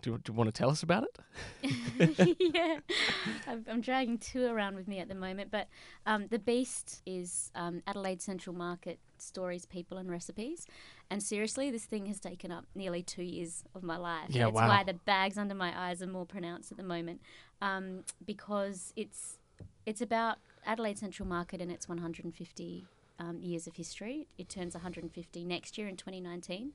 Do, 0.02 0.12
you- 0.12 0.18
do 0.20 0.32
you 0.32 0.38
want 0.38 0.48
to 0.48 0.52
tell 0.52 0.70
us 0.70 0.84
about 0.84 1.04
it? 1.04 2.38
yeah, 2.40 2.78
I'm, 3.48 3.66
I'm 3.70 3.82
dragging 3.82 4.18
two 4.18 4.46
around 4.46 4.76
with 4.76 4.88
me 4.88 5.00
at 5.00 5.08
the 5.08 5.16
moment. 5.16 5.50
But 5.52 5.68
um, 6.06 6.28
the 6.28 6.40
Beast 6.40 7.02
is 7.06 7.52
um, 7.56 7.82
Adelaide 7.88 8.22
Central 8.22 8.56
Market 8.56 9.00
stories, 9.18 9.66
people, 9.66 9.98
and 9.98 10.10
recipes. 10.12 10.68
And 11.10 11.22
seriously, 11.24 11.72
this 11.72 11.86
thing 11.86 12.06
has 12.08 12.20
taken 12.20 12.52
up 12.52 12.66
nearly 12.76 13.02
two 13.02 13.24
years 13.24 13.64
of 13.74 13.82
my 13.84 13.98
life. 13.98 14.30
Yeah, 14.30 14.46
That's 14.46 14.56
wow. 14.56 14.68
why 14.68 14.84
the 14.84 14.94
bags 14.94 15.38
under 15.38 15.56
my 15.56 15.74
eyes 15.90 16.02
are 16.02 16.08
more 16.08 16.26
pronounced 16.26 16.72
at 16.72 16.78
the 16.78 16.84
moment, 16.84 17.22
um, 17.62 18.04
because 18.26 18.94
it's 18.96 19.40
it's 19.86 20.02
about 20.02 20.38
Adelaide 20.66 20.98
Central 21.00 21.28
Market 21.28 21.62
and 21.62 21.72
its 21.72 21.88
150 21.88 22.86
um, 23.20 23.40
years 23.42 23.68
of 23.68 23.76
history. 23.76 24.28
It 24.38 24.50
turns 24.50 24.74
150 24.76 25.44
next 25.46 25.78
year 25.78 25.88
in 25.88 25.96
2019. 25.96 26.74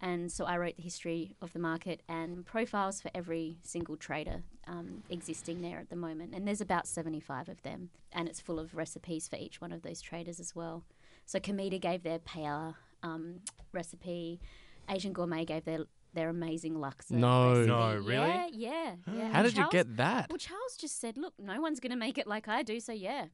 And 0.00 0.30
so 0.30 0.44
I 0.44 0.56
wrote 0.58 0.76
the 0.76 0.82
history 0.82 1.34
of 1.42 1.52
the 1.52 1.58
market 1.58 2.02
and 2.08 2.46
profiles 2.46 3.00
for 3.00 3.10
every 3.14 3.58
single 3.62 3.96
trader 3.96 4.42
um, 4.66 5.02
existing 5.10 5.60
there 5.60 5.78
at 5.78 5.90
the 5.90 5.96
moment. 5.96 6.34
And 6.34 6.46
there's 6.46 6.60
about 6.60 6.86
75 6.86 7.48
of 7.48 7.62
them. 7.62 7.90
And 8.12 8.28
it's 8.28 8.40
full 8.40 8.58
of 8.60 8.74
recipes 8.76 9.26
for 9.28 9.36
each 9.36 9.60
one 9.60 9.72
of 9.72 9.82
those 9.82 10.00
traders 10.00 10.38
as 10.38 10.54
well. 10.54 10.84
So 11.26 11.40
Comida 11.40 11.78
gave 11.78 12.04
their 12.04 12.18
paella 12.20 12.74
um, 13.02 13.40
recipe, 13.72 14.40
Asian 14.88 15.12
Gourmet 15.12 15.44
gave 15.44 15.64
their 15.64 15.80
their 16.14 16.30
amazing 16.30 16.74
laksa. 16.74 17.10
No. 17.12 17.50
recipe. 17.50 17.66
No, 17.68 17.96
really? 17.96 18.26
Yeah, 18.26 18.46
yeah. 18.52 18.94
yeah. 19.14 19.28
How 19.28 19.40
And 19.40 19.46
did 19.46 19.58
you 19.58 19.68
get 19.70 19.96
that? 19.98 20.30
Well, 20.30 20.38
Charles 20.38 20.76
just 20.78 20.98
said, 20.98 21.18
look, 21.18 21.34
no 21.38 21.60
one's 21.60 21.80
going 21.80 21.90
to 21.90 21.98
make 21.98 22.16
it 22.16 22.26
like 22.26 22.48
I 22.48 22.62
do, 22.62 22.80
so 22.80 22.92
yeah, 22.92 23.26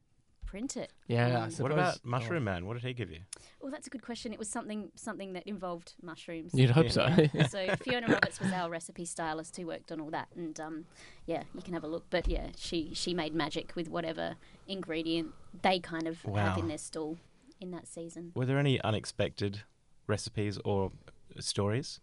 print 0.45 0.77
it. 0.77 0.91
Yeah, 1.07 1.27
I 1.27 1.31
Um, 1.31 1.41
What 1.43 1.51
suppose- 1.53 1.71
about 1.73 1.95
oh. 1.97 2.09
Mushroom 2.09 2.43
Man? 2.43 2.65
What 2.65 2.73
did 2.75 2.83
he 2.83 2.93
give 2.93 3.11
you? 3.11 3.21
Well, 3.61 3.71
that's 3.71 3.87
a 3.87 3.89
good 3.89 4.01
question. 4.01 4.31
It 4.33 4.39
was 4.39 4.49
something 4.49 4.91
something 4.95 5.33
that 5.33 5.43
involved 5.47 5.93
mushrooms. 6.01 6.53
You'd 6.53 6.71
hope 6.71 6.91
so. 6.91 7.07
so 7.49 7.75
Fiona 7.77 8.07
Roberts 8.07 8.39
was 8.39 8.51
our 8.51 8.69
recipe 8.69 9.05
stylist 9.05 9.57
who 9.57 9.67
worked 9.67 9.91
on 9.91 9.99
all 9.99 10.11
that, 10.11 10.27
and 10.35 10.59
um, 10.59 10.85
yeah, 11.25 11.43
you 11.53 11.61
can 11.61 11.73
have 11.73 11.83
a 11.83 11.87
look. 11.87 12.05
But 12.09 12.27
yeah, 12.27 12.47
she 12.57 12.93
she 12.93 13.13
made 13.13 13.33
magic 13.33 13.75
with 13.75 13.89
whatever 13.89 14.35
ingredient 14.67 15.33
they 15.61 15.79
kind 15.79 16.07
of 16.07 16.21
have 16.23 16.57
in 16.57 16.67
their 16.67 16.77
stall 16.77 17.17
in 17.59 17.71
that 17.71 17.87
season. 17.87 18.31
Were 18.35 18.45
there 18.45 18.59
any 18.59 18.81
unexpected 18.81 19.61
recipes 20.07 20.59
or 20.63 20.91
stories? 21.39 21.99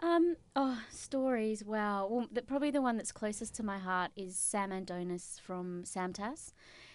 Um, 0.00 0.36
oh, 0.56 0.80
stories. 0.90 1.64
Wow. 1.64 2.08
Well, 2.10 2.26
the, 2.30 2.42
probably 2.42 2.70
the 2.70 2.82
one 2.82 2.96
that's 2.96 3.12
closest 3.12 3.54
to 3.56 3.62
my 3.62 3.78
heart 3.78 4.10
is 4.16 4.36
Sam 4.36 4.70
Andonis 4.70 5.40
from 5.40 5.84
Samtass. 5.84 6.52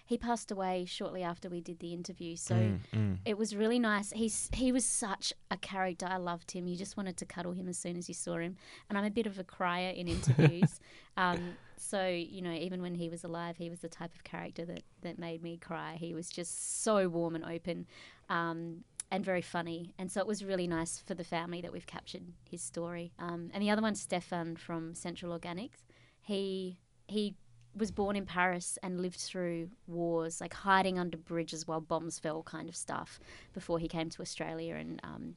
He 0.10 0.18
passed 0.18 0.50
away 0.50 0.86
shortly 0.86 1.22
after 1.22 1.50
we 1.50 1.62
did 1.62 1.78
the 1.78 1.94
interview, 1.94 2.36
so. 2.36 2.56
Mm, 2.56 2.80
mm. 2.96 3.18
It 3.26 3.38
was 3.38 3.56
really 3.56 3.78
nice. 3.78 4.10
He's 4.10 4.50
he 4.52 4.72
was 4.72 4.84
such 4.84 5.32
a 5.52 5.58
character. 5.58 6.08
I 6.10 6.18
loved 6.18 6.50
him. 6.50 6.66
You 6.66 6.76
just 6.76 6.98
wanted 6.98 7.16
to 7.18 7.28
cuddle 7.28 7.52
him 7.52 7.70
as 7.70 7.78
soon 7.78 7.96
as 7.96 8.08
you 8.08 8.16
saw 8.16 8.40
him. 8.40 8.56
And 8.90 8.98
I'm 8.98 9.06
a 9.06 9.12
bit 9.12 9.28
of 9.28 9.38
a 9.38 9.44
crier 9.44 9.92
in 9.92 10.08
interviews. 10.08 10.80
um, 11.18 11.56
so 11.78 12.08
you 12.08 12.42
know, 12.42 12.52
even 12.52 12.82
when 12.82 12.96
he 12.96 13.08
was 13.08 13.24
alive, 13.24 13.58
he 13.58 13.70
was 13.70 13.82
the 13.82 13.88
type 13.88 14.16
of 14.16 14.24
character 14.24 14.66
that 14.66 14.82
that 15.04 15.20
made 15.20 15.44
me 15.44 15.58
cry. 15.58 15.96
He 16.00 16.16
was 16.16 16.28
just 16.32 16.82
so 16.84 17.08
warm 17.08 17.36
and 17.36 17.46
open, 17.46 17.86
um, 18.30 18.84
and 19.12 19.24
very 19.24 19.44
funny. 19.44 19.94
And 20.00 20.12
so 20.12 20.22
it 20.22 20.26
was 20.26 20.44
really 20.44 20.66
nice 20.66 20.98
for 20.98 21.14
the 21.14 21.24
family 21.24 21.62
that 21.62 21.72
we've 21.72 21.86
captured 21.86 22.24
his 22.50 22.64
story. 22.64 23.14
Um, 23.20 23.52
and 23.54 23.62
the 23.62 23.70
other 23.70 23.84
one, 23.84 23.94
Stefan 23.94 24.56
from 24.56 24.96
Central 24.96 25.38
Organics. 25.38 25.86
He 26.20 26.80
he 27.08 27.36
was 27.76 27.92
born 27.92 28.16
in 28.16 28.26
Paris 28.26 28.78
and 28.84 29.00
lived 29.00 29.20
through 29.20 29.70
wars, 29.88 30.42
like 30.42 30.54
hiding 30.54 31.00
under 31.00 31.18
bridges 31.18 31.68
while 31.68 31.82
bombs 31.82 32.20
fell, 32.20 32.44
kind 32.44 32.68
of 32.68 32.76
stuff, 32.76 33.20
before 33.54 33.80
he 33.80 33.88
came 33.88 34.10
to 34.10 34.22
Australia 34.22 34.76
and 34.76 35.00
um, 35.04 35.36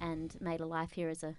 and 0.00 0.36
made 0.40 0.60
a 0.60 0.66
life 0.66 0.92
here 0.92 1.08
as 1.08 1.22
a, 1.22 1.34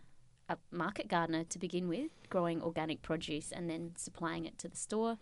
a 0.47 0.57
market 0.71 1.07
gardener 1.07 1.43
to 1.43 1.59
begin 1.59 1.87
with, 1.87 2.11
growing 2.29 2.61
organic 2.61 3.01
produce 3.01 3.51
and 3.51 3.69
then 3.69 3.91
supplying 3.97 4.45
it 4.45 4.57
to 4.57 4.67
the 4.67 4.77
store, 4.77 5.17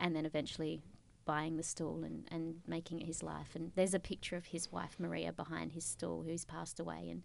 and 0.00 0.16
then 0.16 0.24
eventually 0.24 0.80
buying 1.24 1.56
the 1.56 1.62
stall 1.62 2.02
and, 2.04 2.26
and 2.30 2.56
making 2.66 3.00
it 3.00 3.06
his 3.06 3.22
life. 3.22 3.54
And 3.54 3.72
there's 3.74 3.92
a 3.92 4.00
picture 4.00 4.36
of 4.36 4.46
his 4.46 4.72
wife 4.72 4.96
Maria 4.98 5.32
behind 5.32 5.72
his 5.72 5.84
stall, 5.84 6.22
who's 6.22 6.44
passed 6.44 6.80
away, 6.80 7.08
and 7.10 7.22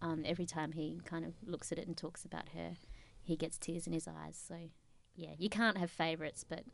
um, 0.00 0.22
every 0.24 0.46
time 0.46 0.72
he 0.72 1.00
kind 1.04 1.24
of 1.24 1.34
looks 1.46 1.70
at 1.70 1.78
it 1.78 1.86
and 1.86 1.96
talks 1.96 2.24
about 2.24 2.50
her, 2.54 2.74
he 3.22 3.36
gets 3.36 3.58
tears 3.58 3.86
in 3.86 3.92
his 3.92 4.08
eyes. 4.08 4.42
So 4.48 4.56
yeah, 5.14 5.30
you 5.38 5.48
can't 5.48 5.78
have 5.78 5.90
favourites, 5.90 6.44
but 6.48 6.64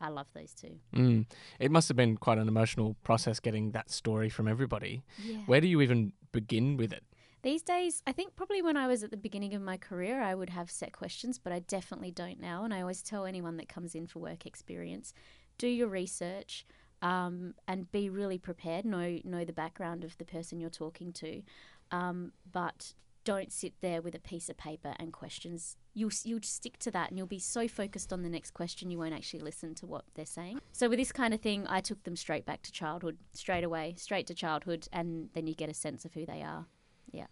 I 0.00 0.08
love 0.08 0.26
those 0.34 0.54
two. 0.54 0.78
Mm. 0.94 1.26
It 1.58 1.70
must 1.70 1.88
have 1.88 1.96
been 1.96 2.16
quite 2.16 2.38
an 2.38 2.48
emotional 2.48 2.96
process 3.02 3.40
getting 3.40 3.72
that 3.72 3.90
story 3.90 4.28
from 4.28 4.48
everybody. 4.48 5.02
Yeah. 5.22 5.38
Where 5.46 5.60
do 5.60 5.66
you 5.66 5.80
even 5.80 6.12
begin 6.32 6.76
with 6.76 6.92
it? 6.92 7.02
These 7.42 7.62
days, 7.62 8.02
I 8.06 8.12
think 8.12 8.34
probably 8.34 8.62
when 8.62 8.76
I 8.76 8.88
was 8.88 9.04
at 9.04 9.10
the 9.10 9.16
beginning 9.16 9.54
of 9.54 9.62
my 9.62 9.76
career, 9.76 10.20
I 10.20 10.34
would 10.34 10.50
have 10.50 10.70
set 10.70 10.92
questions, 10.92 11.38
but 11.38 11.52
I 11.52 11.60
definitely 11.60 12.10
don't 12.10 12.40
now. 12.40 12.64
And 12.64 12.74
I 12.74 12.80
always 12.80 13.02
tell 13.02 13.26
anyone 13.26 13.56
that 13.58 13.68
comes 13.68 13.94
in 13.94 14.06
for 14.06 14.18
work 14.18 14.44
experience, 14.44 15.14
do 15.56 15.68
your 15.68 15.88
research 15.88 16.66
um, 17.00 17.54
and 17.68 17.90
be 17.92 18.10
really 18.10 18.38
prepared. 18.38 18.84
Know 18.84 19.20
know 19.24 19.44
the 19.44 19.52
background 19.52 20.04
of 20.04 20.18
the 20.18 20.24
person 20.24 20.58
you're 20.58 20.70
talking 20.70 21.12
to, 21.14 21.42
um, 21.92 22.32
but 22.50 22.94
don't 23.28 23.52
sit 23.52 23.74
there 23.82 24.00
with 24.00 24.14
a 24.14 24.18
piece 24.18 24.48
of 24.48 24.56
paper 24.56 24.94
and 24.98 25.12
questions. 25.12 25.76
You'll 25.92 26.12
you'll 26.24 26.40
stick 26.40 26.78
to 26.78 26.90
that, 26.92 27.10
and 27.10 27.18
you'll 27.18 27.26
be 27.26 27.38
so 27.38 27.68
focused 27.68 28.10
on 28.10 28.22
the 28.22 28.30
next 28.30 28.52
question 28.52 28.90
you 28.90 28.96
won't 28.96 29.12
actually 29.12 29.40
listen 29.40 29.74
to 29.74 29.86
what 29.86 30.04
they're 30.14 30.24
saying. 30.24 30.62
So 30.72 30.88
with 30.88 30.98
this 30.98 31.12
kind 31.12 31.34
of 31.34 31.40
thing, 31.42 31.66
I 31.68 31.82
took 31.82 32.02
them 32.04 32.16
straight 32.16 32.46
back 32.46 32.62
to 32.62 32.72
childhood, 32.72 33.18
straight 33.34 33.64
away, 33.64 33.96
straight 33.98 34.26
to 34.28 34.34
childhood, 34.34 34.88
and 34.94 35.28
then 35.34 35.46
you 35.46 35.54
get 35.54 35.68
a 35.68 35.74
sense 35.74 36.06
of 36.06 36.14
who 36.14 36.24
they 36.24 36.40
are. 36.40 36.64
Yeah. 37.12 37.26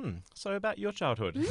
Hmm. 0.00 0.18
So 0.32 0.52
about 0.52 0.78
your 0.78 0.92
childhood, 0.92 1.44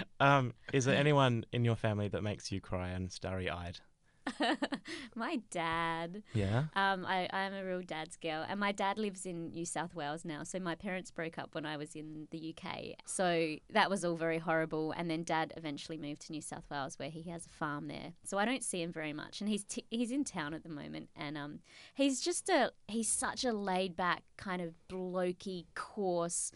um, 0.20 0.54
is 0.72 0.86
there 0.86 0.96
anyone 0.96 1.44
in 1.52 1.66
your 1.66 1.76
family 1.76 2.08
that 2.08 2.22
makes 2.22 2.50
you 2.50 2.62
cry 2.62 2.88
and 2.88 3.12
starry-eyed? 3.12 3.78
my 5.14 5.40
dad. 5.50 6.22
Yeah. 6.34 6.64
Um, 6.74 7.04
I, 7.06 7.28
I'm 7.32 7.52
a 7.54 7.64
real 7.64 7.82
dad's 7.82 8.16
girl, 8.16 8.44
and 8.48 8.58
my 8.58 8.72
dad 8.72 8.98
lives 8.98 9.26
in 9.26 9.50
New 9.50 9.64
South 9.64 9.94
Wales 9.94 10.24
now. 10.24 10.42
So 10.42 10.58
my 10.58 10.74
parents 10.74 11.10
broke 11.10 11.38
up 11.38 11.54
when 11.54 11.66
I 11.66 11.76
was 11.76 11.94
in 11.94 12.28
the 12.30 12.54
UK. 12.54 12.94
So 13.06 13.56
that 13.70 13.90
was 13.90 14.04
all 14.04 14.16
very 14.16 14.38
horrible. 14.38 14.92
And 14.92 15.10
then 15.10 15.22
dad 15.22 15.52
eventually 15.56 15.98
moved 15.98 16.22
to 16.26 16.32
New 16.32 16.42
South 16.42 16.64
Wales, 16.70 16.98
where 16.98 17.10
he 17.10 17.22
has 17.30 17.46
a 17.46 17.50
farm 17.50 17.88
there. 17.88 18.12
So 18.24 18.38
I 18.38 18.44
don't 18.44 18.64
see 18.64 18.82
him 18.82 18.92
very 18.92 19.12
much, 19.12 19.40
and 19.40 19.48
he's 19.48 19.64
t- 19.64 19.86
he's 19.90 20.10
in 20.10 20.24
town 20.24 20.54
at 20.54 20.62
the 20.62 20.68
moment. 20.68 21.08
And 21.16 21.36
um, 21.36 21.60
he's 21.94 22.20
just 22.20 22.48
a 22.48 22.72
he's 22.88 23.08
such 23.08 23.44
a 23.44 23.52
laid 23.52 23.96
back 23.96 24.22
kind 24.36 24.62
of 24.62 24.74
blokey, 24.88 25.66
coarse 25.74 26.52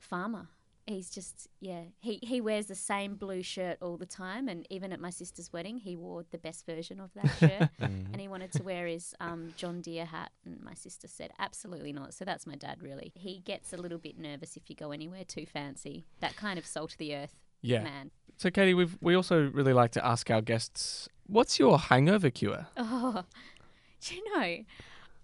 farmer 0.00 0.48
he's 0.86 1.08
just 1.10 1.46
yeah 1.60 1.82
he 2.00 2.18
he 2.22 2.40
wears 2.40 2.66
the 2.66 2.74
same 2.74 3.14
blue 3.14 3.42
shirt 3.42 3.78
all 3.80 3.96
the 3.96 4.06
time 4.06 4.48
and 4.48 4.66
even 4.68 4.92
at 4.92 4.98
my 5.00 5.10
sister's 5.10 5.52
wedding 5.52 5.78
he 5.78 5.96
wore 5.96 6.24
the 6.32 6.38
best 6.38 6.66
version 6.66 6.98
of 7.00 7.10
that 7.14 7.30
shirt 7.38 7.70
Mm. 7.80 8.06
and 8.12 8.20
he 8.20 8.26
wanted 8.28 8.50
to 8.52 8.62
wear 8.62 8.86
his 8.86 9.14
um, 9.20 9.54
john 9.56 9.80
deere 9.80 10.04
hat 10.04 10.30
and 10.44 10.60
my 10.62 10.74
sister 10.74 11.06
said 11.08 11.30
absolutely 11.38 11.92
not 11.92 12.14
so 12.14 12.24
that's 12.24 12.46
my 12.46 12.54
dad 12.56 12.82
really 12.82 13.12
he 13.14 13.38
gets 13.44 13.72
a 13.72 13.76
little 13.76 13.98
bit 13.98 14.18
nervous 14.18 14.56
if 14.56 14.68
you 14.68 14.76
go 14.76 14.90
anywhere 14.92 15.24
too 15.24 15.46
fancy 15.46 16.04
that 16.20 16.34
kind 16.36 16.58
of 16.58 16.66
salt 16.66 16.92
of 16.92 16.98
the 16.98 17.14
earth 17.14 17.36
Yeah. 17.60 17.82
man 17.82 18.10
So, 18.38 18.50
Katie, 18.50 18.74
we've 18.74 18.96
we 19.00 19.14
also 19.14 19.50
really 19.50 19.72
like 19.72 19.92
to 19.92 20.04
ask 20.04 20.30
our 20.30 20.40
guests, 20.42 21.08
what's 21.26 21.58
your 21.60 21.78
hangover 21.78 22.30
cure? 22.30 22.66
oh 22.76 23.22
do 24.04 24.14
you 24.16 24.34
know 24.34 24.64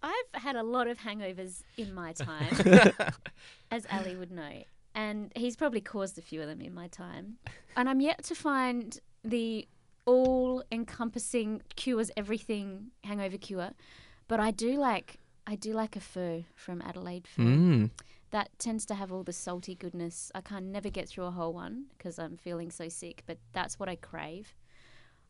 i've 0.02 0.30
had 0.42 0.54
a 0.54 0.62
lot 0.62 0.86
of 0.86 0.98
hangovers 0.98 1.62
in 1.76 1.92
my 1.92 2.12
time 2.12 2.54
as 3.70 3.86
Ali 3.92 4.14
would 4.14 4.30
know. 4.30 4.62
And 4.98 5.30
he's 5.36 5.54
probably 5.54 5.80
caused 5.80 6.18
a 6.18 6.22
few 6.22 6.40
of 6.40 6.48
them 6.48 6.60
in 6.60 6.74
my 6.74 6.88
time. 6.88 7.36
And 7.76 7.88
I'm 7.88 8.00
yet 8.00 8.24
to 8.24 8.34
find 8.34 8.98
the 9.22 9.68
all 10.06 10.64
encompassing 10.72 11.62
cures 11.76 12.10
everything 12.16 12.88
hangover 13.04 13.38
cure. 13.38 13.70
But 14.26 14.40
I 14.40 14.50
do 14.50 14.76
like 14.76 15.20
I 15.46 15.54
do 15.54 15.72
like 15.72 15.94
a 15.94 16.00
pho 16.00 16.42
from 16.56 16.82
Adelaide 16.82 17.28
Pho. 17.28 17.42
Mm. 17.42 17.90
That 18.30 18.50
tends 18.58 18.84
to 18.86 18.94
have 18.94 19.12
all 19.12 19.22
the 19.22 19.32
salty 19.32 19.76
goodness. 19.76 20.32
I 20.34 20.40
can 20.40 20.72
never 20.72 20.90
get 20.90 21.08
through 21.08 21.26
a 21.26 21.30
whole 21.30 21.52
one 21.52 21.84
because 21.96 22.18
I'm 22.18 22.36
feeling 22.36 22.72
so 22.72 22.88
sick, 22.88 23.22
but 23.24 23.38
that's 23.52 23.78
what 23.78 23.88
I 23.88 23.94
crave. 23.94 24.52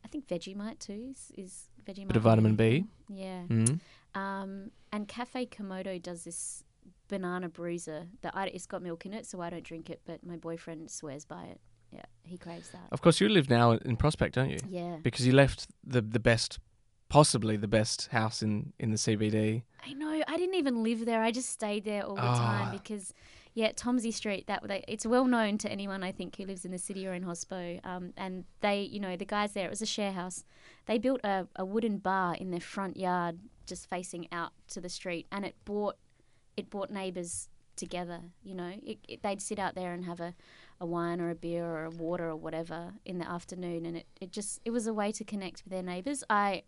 I 0.02 0.08
think 0.08 0.26
Vegemite 0.28 0.78
too 0.78 1.10
is, 1.10 1.30
is 1.36 1.64
Vegemite. 1.86 2.08
Bit 2.08 2.16
of 2.16 2.22
vitamin 2.22 2.56
B. 2.56 2.86
Yeah. 3.10 3.42
Mm. 3.48 3.80
Um, 4.14 4.70
and 4.92 5.06
Cafe 5.06 5.44
Komodo 5.46 6.02
does 6.02 6.24
this 6.24 6.64
banana 7.08 7.48
bruiser 7.48 8.06
that 8.22 8.36
I, 8.36 8.46
it's 8.46 8.66
got 8.66 8.82
milk 8.82 9.06
in 9.06 9.12
it, 9.14 9.26
so 9.26 9.40
I 9.40 9.50
don't 9.50 9.64
drink 9.64 9.90
it, 9.90 10.00
but 10.06 10.24
my 10.24 10.36
boyfriend 10.36 10.90
swears 10.90 11.24
by 11.24 11.44
it. 11.44 11.60
Yeah, 11.92 12.02
he 12.22 12.36
craves 12.38 12.70
that. 12.70 12.86
Of 12.92 13.00
course, 13.00 13.20
you 13.20 13.28
live 13.28 13.48
now 13.48 13.72
in 13.72 13.96
Prospect, 13.96 14.34
don't 14.34 14.50
you? 14.50 14.58
Yeah. 14.68 14.96
Because 15.02 15.26
you 15.26 15.32
left 15.32 15.66
the 15.82 16.02
the 16.02 16.20
best, 16.20 16.58
possibly 17.08 17.56
the 17.56 17.68
best 17.68 18.08
house 18.08 18.42
in 18.42 18.72
in 18.78 18.90
the 18.90 18.98
CBD. 18.98 19.62
I 19.86 19.94
know. 19.94 20.22
I 20.28 20.36
didn't 20.36 20.56
even 20.56 20.82
live 20.82 21.06
there. 21.06 21.22
I 21.22 21.30
just 21.30 21.48
stayed 21.50 21.84
there 21.84 22.04
all 22.04 22.16
the 22.16 22.20
Ah. 22.20 22.36
time 22.36 22.72
because, 22.72 23.14
yeah, 23.54 23.72
Tomsey 23.72 24.12
Street. 24.12 24.46
That 24.48 24.66
they, 24.68 24.84
it's 24.86 25.06
well 25.06 25.24
known 25.24 25.56
to 25.58 25.70
anyone 25.72 26.02
I 26.02 26.12
think 26.12 26.36
who 26.36 26.44
lives 26.44 26.64
in 26.66 26.72
the 26.72 26.78
city 26.78 27.06
or 27.06 27.14
in 27.14 27.24
Hospo. 27.24 27.80
Um, 27.86 28.12
and 28.18 28.44
they, 28.60 28.82
you 28.82 29.00
know, 29.00 29.16
the 29.16 29.24
guys 29.24 29.52
there. 29.54 29.64
It 29.66 29.70
was 29.70 29.80
a 29.80 29.86
share 29.86 30.12
house. 30.12 30.44
They 30.84 30.98
built 30.98 31.20
a, 31.24 31.46
a 31.56 31.64
wooden 31.64 31.98
bar 31.98 32.34
in 32.34 32.50
their 32.50 32.60
front 32.60 32.98
yard, 32.98 33.38
just 33.66 33.88
facing 33.88 34.28
out 34.30 34.52
to 34.74 34.80
the 34.82 34.90
street, 34.90 35.26
and 35.32 35.46
it 35.46 35.54
brought 35.64 35.96
it 36.58 36.70
brought 36.70 36.90
neighbours 36.90 37.48
together. 37.76 38.20
You 38.42 38.54
know, 38.54 38.72
it, 38.82 38.98
it, 39.08 39.22
they'd 39.22 39.40
sit 39.40 39.58
out 39.58 39.74
there 39.74 39.92
and 39.92 40.04
have 40.04 40.20
a, 40.20 40.34
a 40.80 40.86
wine 40.86 41.20
or 41.20 41.30
a 41.30 41.34
beer 41.34 41.64
or 41.64 41.84
a 41.84 41.90
water 41.90 42.28
or 42.28 42.36
whatever 42.36 42.94
in 43.04 43.18
the 43.18 43.28
afternoon, 43.28 43.86
and 43.86 43.96
it, 43.96 44.06
it 44.20 44.32
just 44.32 44.60
it 44.64 44.70
was 44.70 44.86
a 44.86 44.92
way 44.92 45.12
to 45.12 45.24
connect 45.24 45.64
with 45.64 45.72
their 45.72 45.82
neighbours. 45.82 46.24
I 46.28 46.64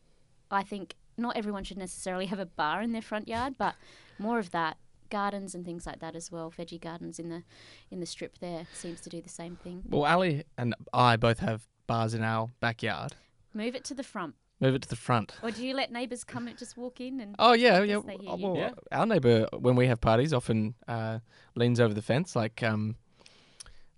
I 0.50 0.62
think 0.62 0.94
not 1.18 1.36
everyone 1.36 1.64
should 1.64 1.78
necessarily 1.78 2.26
have 2.26 2.38
a 2.38 2.46
bar 2.46 2.80
in 2.80 2.92
their 2.92 3.02
front 3.02 3.28
yard, 3.28 3.54
but 3.58 3.74
more 4.18 4.38
of 4.38 4.50
that. 4.52 4.78
Gardens 5.10 5.56
and 5.56 5.64
things 5.64 5.86
like 5.86 5.98
that 5.98 6.14
as 6.14 6.30
well. 6.30 6.52
Veggie 6.56 6.80
gardens 6.80 7.18
in 7.18 7.30
the 7.30 7.42
in 7.90 7.98
the 7.98 8.06
strip 8.06 8.38
there 8.38 8.68
seems 8.72 9.00
to 9.00 9.10
do 9.10 9.20
the 9.20 9.28
same 9.28 9.56
thing. 9.56 9.82
Well, 9.88 10.04
Ali 10.04 10.44
and 10.56 10.72
I 10.94 11.16
both 11.16 11.40
have 11.40 11.66
bars 11.88 12.14
in 12.14 12.22
our 12.22 12.48
backyard. 12.60 13.14
Move 13.52 13.74
it 13.74 13.82
to 13.86 13.94
the 13.94 14.04
front, 14.04 14.36
Move 14.60 14.74
it 14.74 14.82
to 14.82 14.88
the 14.88 14.96
front. 14.96 15.34
or 15.42 15.50
do 15.50 15.64
you 15.64 15.74
let 15.74 15.90
neighbours 15.90 16.22
come 16.22 16.46
and 16.46 16.58
just 16.58 16.76
walk 16.76 17.00
in 17.00 17.20
and? 17.20 17.34
Oh 17.38 17.52
yeah, 17.54 17.82
yeah. 17.82 17.96
guess 17.96 18.04
they 18.04 18.16
hear 18.16 18.36
you. 18.36 18.46
Well, 18.46 18.56
Yeah. 18.56 18.70
our 18.92 19.06
neighbour 19.06 19.46
when 19.58 19.74
we 19.74 19.86
have 19.86 20.00
parties 20.00 20.32
often 20.34 20.74
uh, 20.86 21.20
leans 21.54 21.80
over 21.80 21.94
the 21.94 22.02
fence 22.02 22.36
like 22.36 22.62
um, 22.62 22.96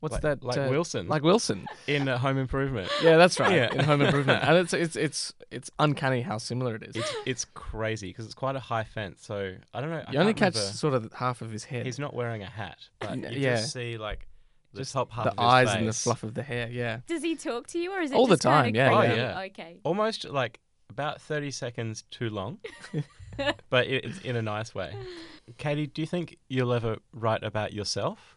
what's 0.00 0.12
like, 0.14 0.22
that? 0.22 0.44
Like 0.44 0.58
uh, 0.58 0.68
Wilson. 0.70 1.08
Like 1.08 1.22
Wilson. 1.22 1.66
in 1.86 2.08
uh, 2.08 2.18
Home 2.18 2.38
Improvement. 2.38 2.90
Yeah, 3.02 3.16
that's 3.16 3.40
right. 3.40 3.52
Yeah. 3.52 3.72
In 3.72 3.80
Home 3.80 4.02
Improvement, 4.02 4.42
and 4.48 4.56
it's 4.58 4.72
it's 4.72 4.94
it's 4.94 5.32
it's 5.50 5.70
uncanny 5.78 6.22
how 6.22 6.38
similar 6.38 6.76
it 6.76 6.84
is. 6.84 6.96
It's 6.96 7.14
it's 7.26 7.44
crazy 7.54 8.08
because 8.10 8.26
it's 8.26 8.34
quite 8.34 8.54
a 8.54 8.60
high 8.60 8.84
fence. 8.84 9.26
So 9.26 9.54
I 9.74 9.80
don't 9.80 9.90
know. 9.90 10.04
I 10.06 10.12
you 10.12 10.18
only 10.20 10.34
catch 10.34 10.54
remember- 10.54 10.72
sort 10.74 10.94
of 10.94 11.12
half 11.12 11.42
of 11.42 11.50
his 11.50 11.64
head. 11.64 11.86
He's 11.86 11.98
not 11.98 12.14
wearing 12.14 12.42
a 12.42 12.46
hat, 12.46 12.78
but 13.00 13.18
you 13.18 13.40
yeah. 13.40 13.56
just 13.56 13.72
see 13.72 13.98
like 13.98 14.20
the 14.20 14.31
Just 14.74 14.92
top 14.92 15.10
half 15.10 15.24
the 15.24 15.30
of 15.32 15.36
his 15.38 15.44
eyes 15.44 15.68
face. 15.68 15.76
and 15.78 15.88
the 15.88 15.92
fluff 15.92 16.22
of 16.22 16.34
the 16.34 16.42
hair. 16.42 16.68
Yeah. 16.70 17.00
Does 17.06 17.22
he 17.22 17.36
talk 17.36 17.66
to 17.68 17.78
you, 17.78 17.92
or 17.92 18.00
is 18.00 18.12
it 18.12 18.16
All 18.16 18.26
the 18.26 18.36
just 18.36 18.42
kinda 18.44 18.62
time, 18.62 18.74
yeah, 18.74 18.90
yeah. 18.90 18.98
Oh, 18.98 19.16
yeah. 19.16 19.40
Okay. 19.46 19.80
Almost 19.84 20.24
like 20.24 20.60
about 20.90 21.20
thirty 21.20 21.50
seconds 21.50 22.04
too 22.10 22.30
long, 22.30 22.58
but 23.70 23.86
it's 23.86 24.20
in 24.20 24.36
a 24.36 24.42
nice 24.42 24.74
way. 24.74 24.94
Katie, 25.58 25.86
do 25.86 26.00
you 26.02 26.06
think 26.06 26.38
you'll 26.48 26.72
ever 26.72 26.98
write 27.12 27.42
about 27.42 27.72
yourself? 27.72 28.36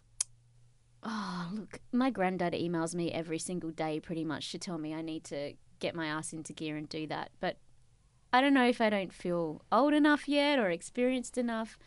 Oh, 1.04 1.50
look, 1.54 1.80
my 1.92 2.10
granddad 2.10 2.54
emails 2.54 2.96
me 2.96 3.12
every 3.12 3.38
single 3.38 3.70
day 3.70 4.00
pretty 4.00 4.24
much 4.24 4.52
to 4.52 4.58
tell 4.58 4.78
me 4.80 4.94
I 4.94 5.02
need 5.02 5.24
to 5.26 5.54
get 5.80 5.94
my 5.94 6.08
ass 6.08 6.34
into 6.34 6.52
gear 6.52 6.78
and 6.78 6.90
do 6.90 7.06
that. 7.08 7.30
But 7.40 7.58
I 8.34 8.42
don't 8.42 8.56
know 8.56 8.68
if 8.68 8.82
I 8.82 8.90
don't 8.90 9.14
feel 9.14 9.62
old 9.72 9.94
enough 9.94 10.28
yet 10.28 10.58
or 10.58 10.70
experienced 10.72 11.38
enough. 11.38 11.78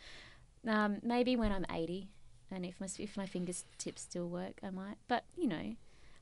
Um, 0.65 0.99
maybe 1.03 1.35
when 1.35 1.51
I'm 1.51 1.65
80 1.69 2.09
and 2.51 2.65
if 2.65 2.79
my, 2.79 2.87
if 2.97 3.17
my 3.17 3.25
fingertips 3.25 4.01
still 4.01 4.27
work, 4.27 4.59
I 4.63 4.69
might. 4.69 4.97
But, 5.07 5.23
you 5.37 5.47
know, 5.47 5.75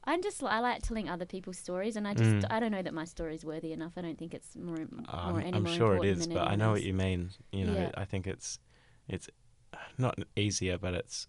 I'm 0.04 0.22
just, 0.22 0.42
I 0.44 0.60
like 0.60 0.82
telling 0.82 1.10
other 1.10 1.26
people's 1.26 1.58
stories 1.58 1.96
and 1.96 2.08
I 2.08 2.14
just, 2.14 2.30
Mm. 2.30 2.46
I 2.50 2.60
don't 2.60 2.72
know 2.72 2.82
that 2.82 2.94
my 2.94 3.06
story 3.06 3.36
is 3.36 3.44
worthy 3.44 3.74
enough. 3.74 3.94
I 3.98 4.02
don't 4.02 4.18
think 4.18 4.34
it's 4.34 4.56
more, 4.56 4.78
more 4.78 5.04
Um, 5.10 5.40
any 5.40 5.54
I'm 5.54 5.64
more 5.64 5.74
sure 5.74 5.96
it 5.98 6.06
is, 6.06 6.28
but 6.28 6.48
I 6.48 6.56
know 6.56 6.72
what 6.72 6.84
you 6.84 6.94
mean. 6.94 7.32
You 7.52 7.66
know, 7.66 7.74
Yeah. 7.74 7.92
I 7.96 8.06
think 8.06 8.28
it's 8.28 8.60
it's 9.08 9.30
not 9.98 10.18
easier, 10.36 10.78
but 10.78 10.94
it's 10.94 11.28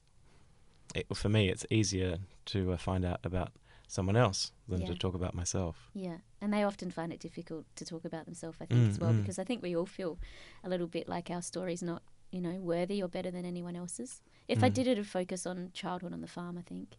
it, 0.95 1.07
for 1.17 1.29
me. 1.29 1.49
It's 1.49 1.67
easier 1.71 2.19
to 2.47 2.73
uh, 2.73 2.77
find 2.77 3.05
out 3.05 3.21
about 3.25 3.53
someone 3.87 4.17
else 4.17 4.53
than 4.69 4.85
to 4.87 4.95
talk 4.95 5.15
about 5.15 5.35
myself. 5.35 5.91
Yeah, 5.95 6.19
and 6.41 6.53
they 6.53 6.63
often 6.63 6.91
find 6.91 7.13
it 7.13 7.21
difficult 7.21 7.65
to 7.77 7.85
talk 7.85 8.05
about 8.05 8.27
themselves, 8.27 8.59
I 8.61 8.67
think, 8.67 8.89
as 8.91 8.99
Mm, 8.99 9.01
well, 9.01 9.13
mm. 9.13 9.21
because 9.23 9.39
I 9.39 9.45
think 9.45 9.63
we 9.63 9.75
all 9.77 9.87
feel 9.87 10.19
a 10.63 10.69
little 10.69 10.87
bit 10.87 11.09
like 11.09 11.31
our 11.31 11.43
story's 11.43 11.83
not, 11.83 12.03
you 12.31 12.41
know, 12.41 12.61
worthy 12.61 13.03
or 13.03 13.09
better 13.09 13.31
than 13.31 13.45
anyone 13.45 13.77
else's. 13.77 14.21
If 14.49 14.65
I 14.65 14.71
Mm. 14.71 14.75
did 14.75 14.87
it, 14.89 14.93
it'd 14.93 15.07
focus 15.07 15.47
on 15.47 15.71
childhood 15.73 16.13
on 16.13 16.21
the 16.23 16.27
farm, 16.27 16.57
I 16.59 16.63
think. 16.63 16.97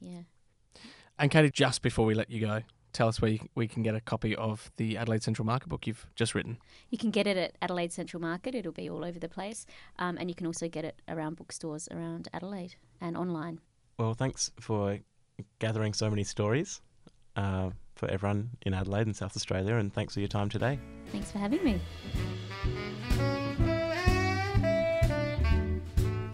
Yeah. 0.00 0.22
And 1.18 1.30
Katie, 1.30 1.50
just 1.50 1.82
before 1.82 2.06
we 2.06 2.14
let 2.14 2.30
you 2.30 2.40
go, 2.40 2.62
tell 2.92 3.08
us 3.08 3.20
where 3.20 3.32
you, 3.32 3.40
we 3.54 3.68
can 3.68 3.82
get 3.82 3.94
a 3.94 4.00
copy 4.00 4.34
of 4.36 4.70
the 4.76 4.96
Adelaide 4.96 5.22
Central 5.22 5.44
Market 5.44 5.68
book 5.68 5.86
you've 5.86 6.06
just 6.14 6.34
written. 6.34 6.58
You 6.90 6.96
can 6.98 7.10
get 7.10 7.26
it 7.26 7.36
at 7.36 7.56
Adelaide 7.60 7.92
Central 7.92 8.20
Market, 8.20 8.54
it'll 8.54 8.72
be 8.72 8.88
all 8.88 9.04
over 9.04 9.18
the 9.18 9.28
place. 9.28 9.66
Um, 9.98 10.16
and 10.18 10.30
you 10.30 10.34
can 10.34 10.46
also 10.46 10.68
get 10.68 10.84
it 10.84 11.02
around 11.08 11.36
bookstores 11.36 11.88
around 11.90 12.28
Adelaide 12.32 12.76
and 13.00 13.16
online. 13.16 13.60
Well, 13.98 14.14
thanks 14.14 14.50
for 14.58 15.00
gathering 15.58 15.92
so 15.92 16.08
many 16.08 16.24
stories 16.24 16.80
uh, 17.36 17.70
for 17.96 18.08
everyone 18.10 18.50
in 18.62 18.72
Adelaide 18.74 19.06
and 19.06 19.14
South 19.16 19.36
Australia, 19.36 19.74
and 19.74 19.92
thanks 19.92 20.14
for 20.14 20.20
your 20.20 20.28
time 20.28 20.48
today. 20.48 20.78
Thanks 21.12 21.30
for 21.32 21.38
having 21.38 21.62
me. 21.64 21.80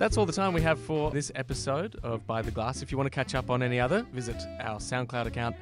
That's 0.04 0.18
all 0.18 0.26
the 0.26 0.34
time 0.34 0.52
we 0.52 0.60
have 0.60 0.78
for 0.78 1.10
this 1.10 1.32
episode 1.34 1.96
of 2.02 2.26
By 2.26 2.42
the 2.42 2.50
Glass. 2.50 2.82
If 2.82 2.92
you 2.92 2.98
want 2.98 3.06
to 3.06 3.10
catch 3.10 3.34
up 3.34 3.48
on 3.48 3.62
any 3.62 3.80
other, 3.80 4.02
visit 4.12 4.36
our 4.60 4.76
SoundCloud 4.76 5.24
account, 5.24 5.56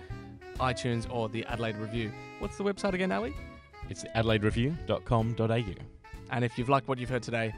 iTunes, 0.58 1.06
or 1.08 1.28
the 1.28 1.44
Adelaide 1.44 1.76
Review. 1.76 2.10
What's 2.40 2.56
the 2.56 2.64
website 2.64 2.92
again, 2.92 3.12
Ali? 3.12 3.34
It's 3.88 4.02
adelaidereview.com.au. 4.16 5.84
And 6.32 6.44
if 6.44 6.58
you've 6.58 6.68
liked 6.68 6.88
what 6.88 6.98
you've 6.98 7.08
heard 7.08 7.22
today, 7.22 7.54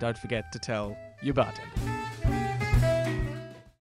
don't 0.00 0.16
forget 0.16 0.50
to 0.52 0.58
tell 0.58 0.96
your 1.20 1.34
bartender. 1.34 2.11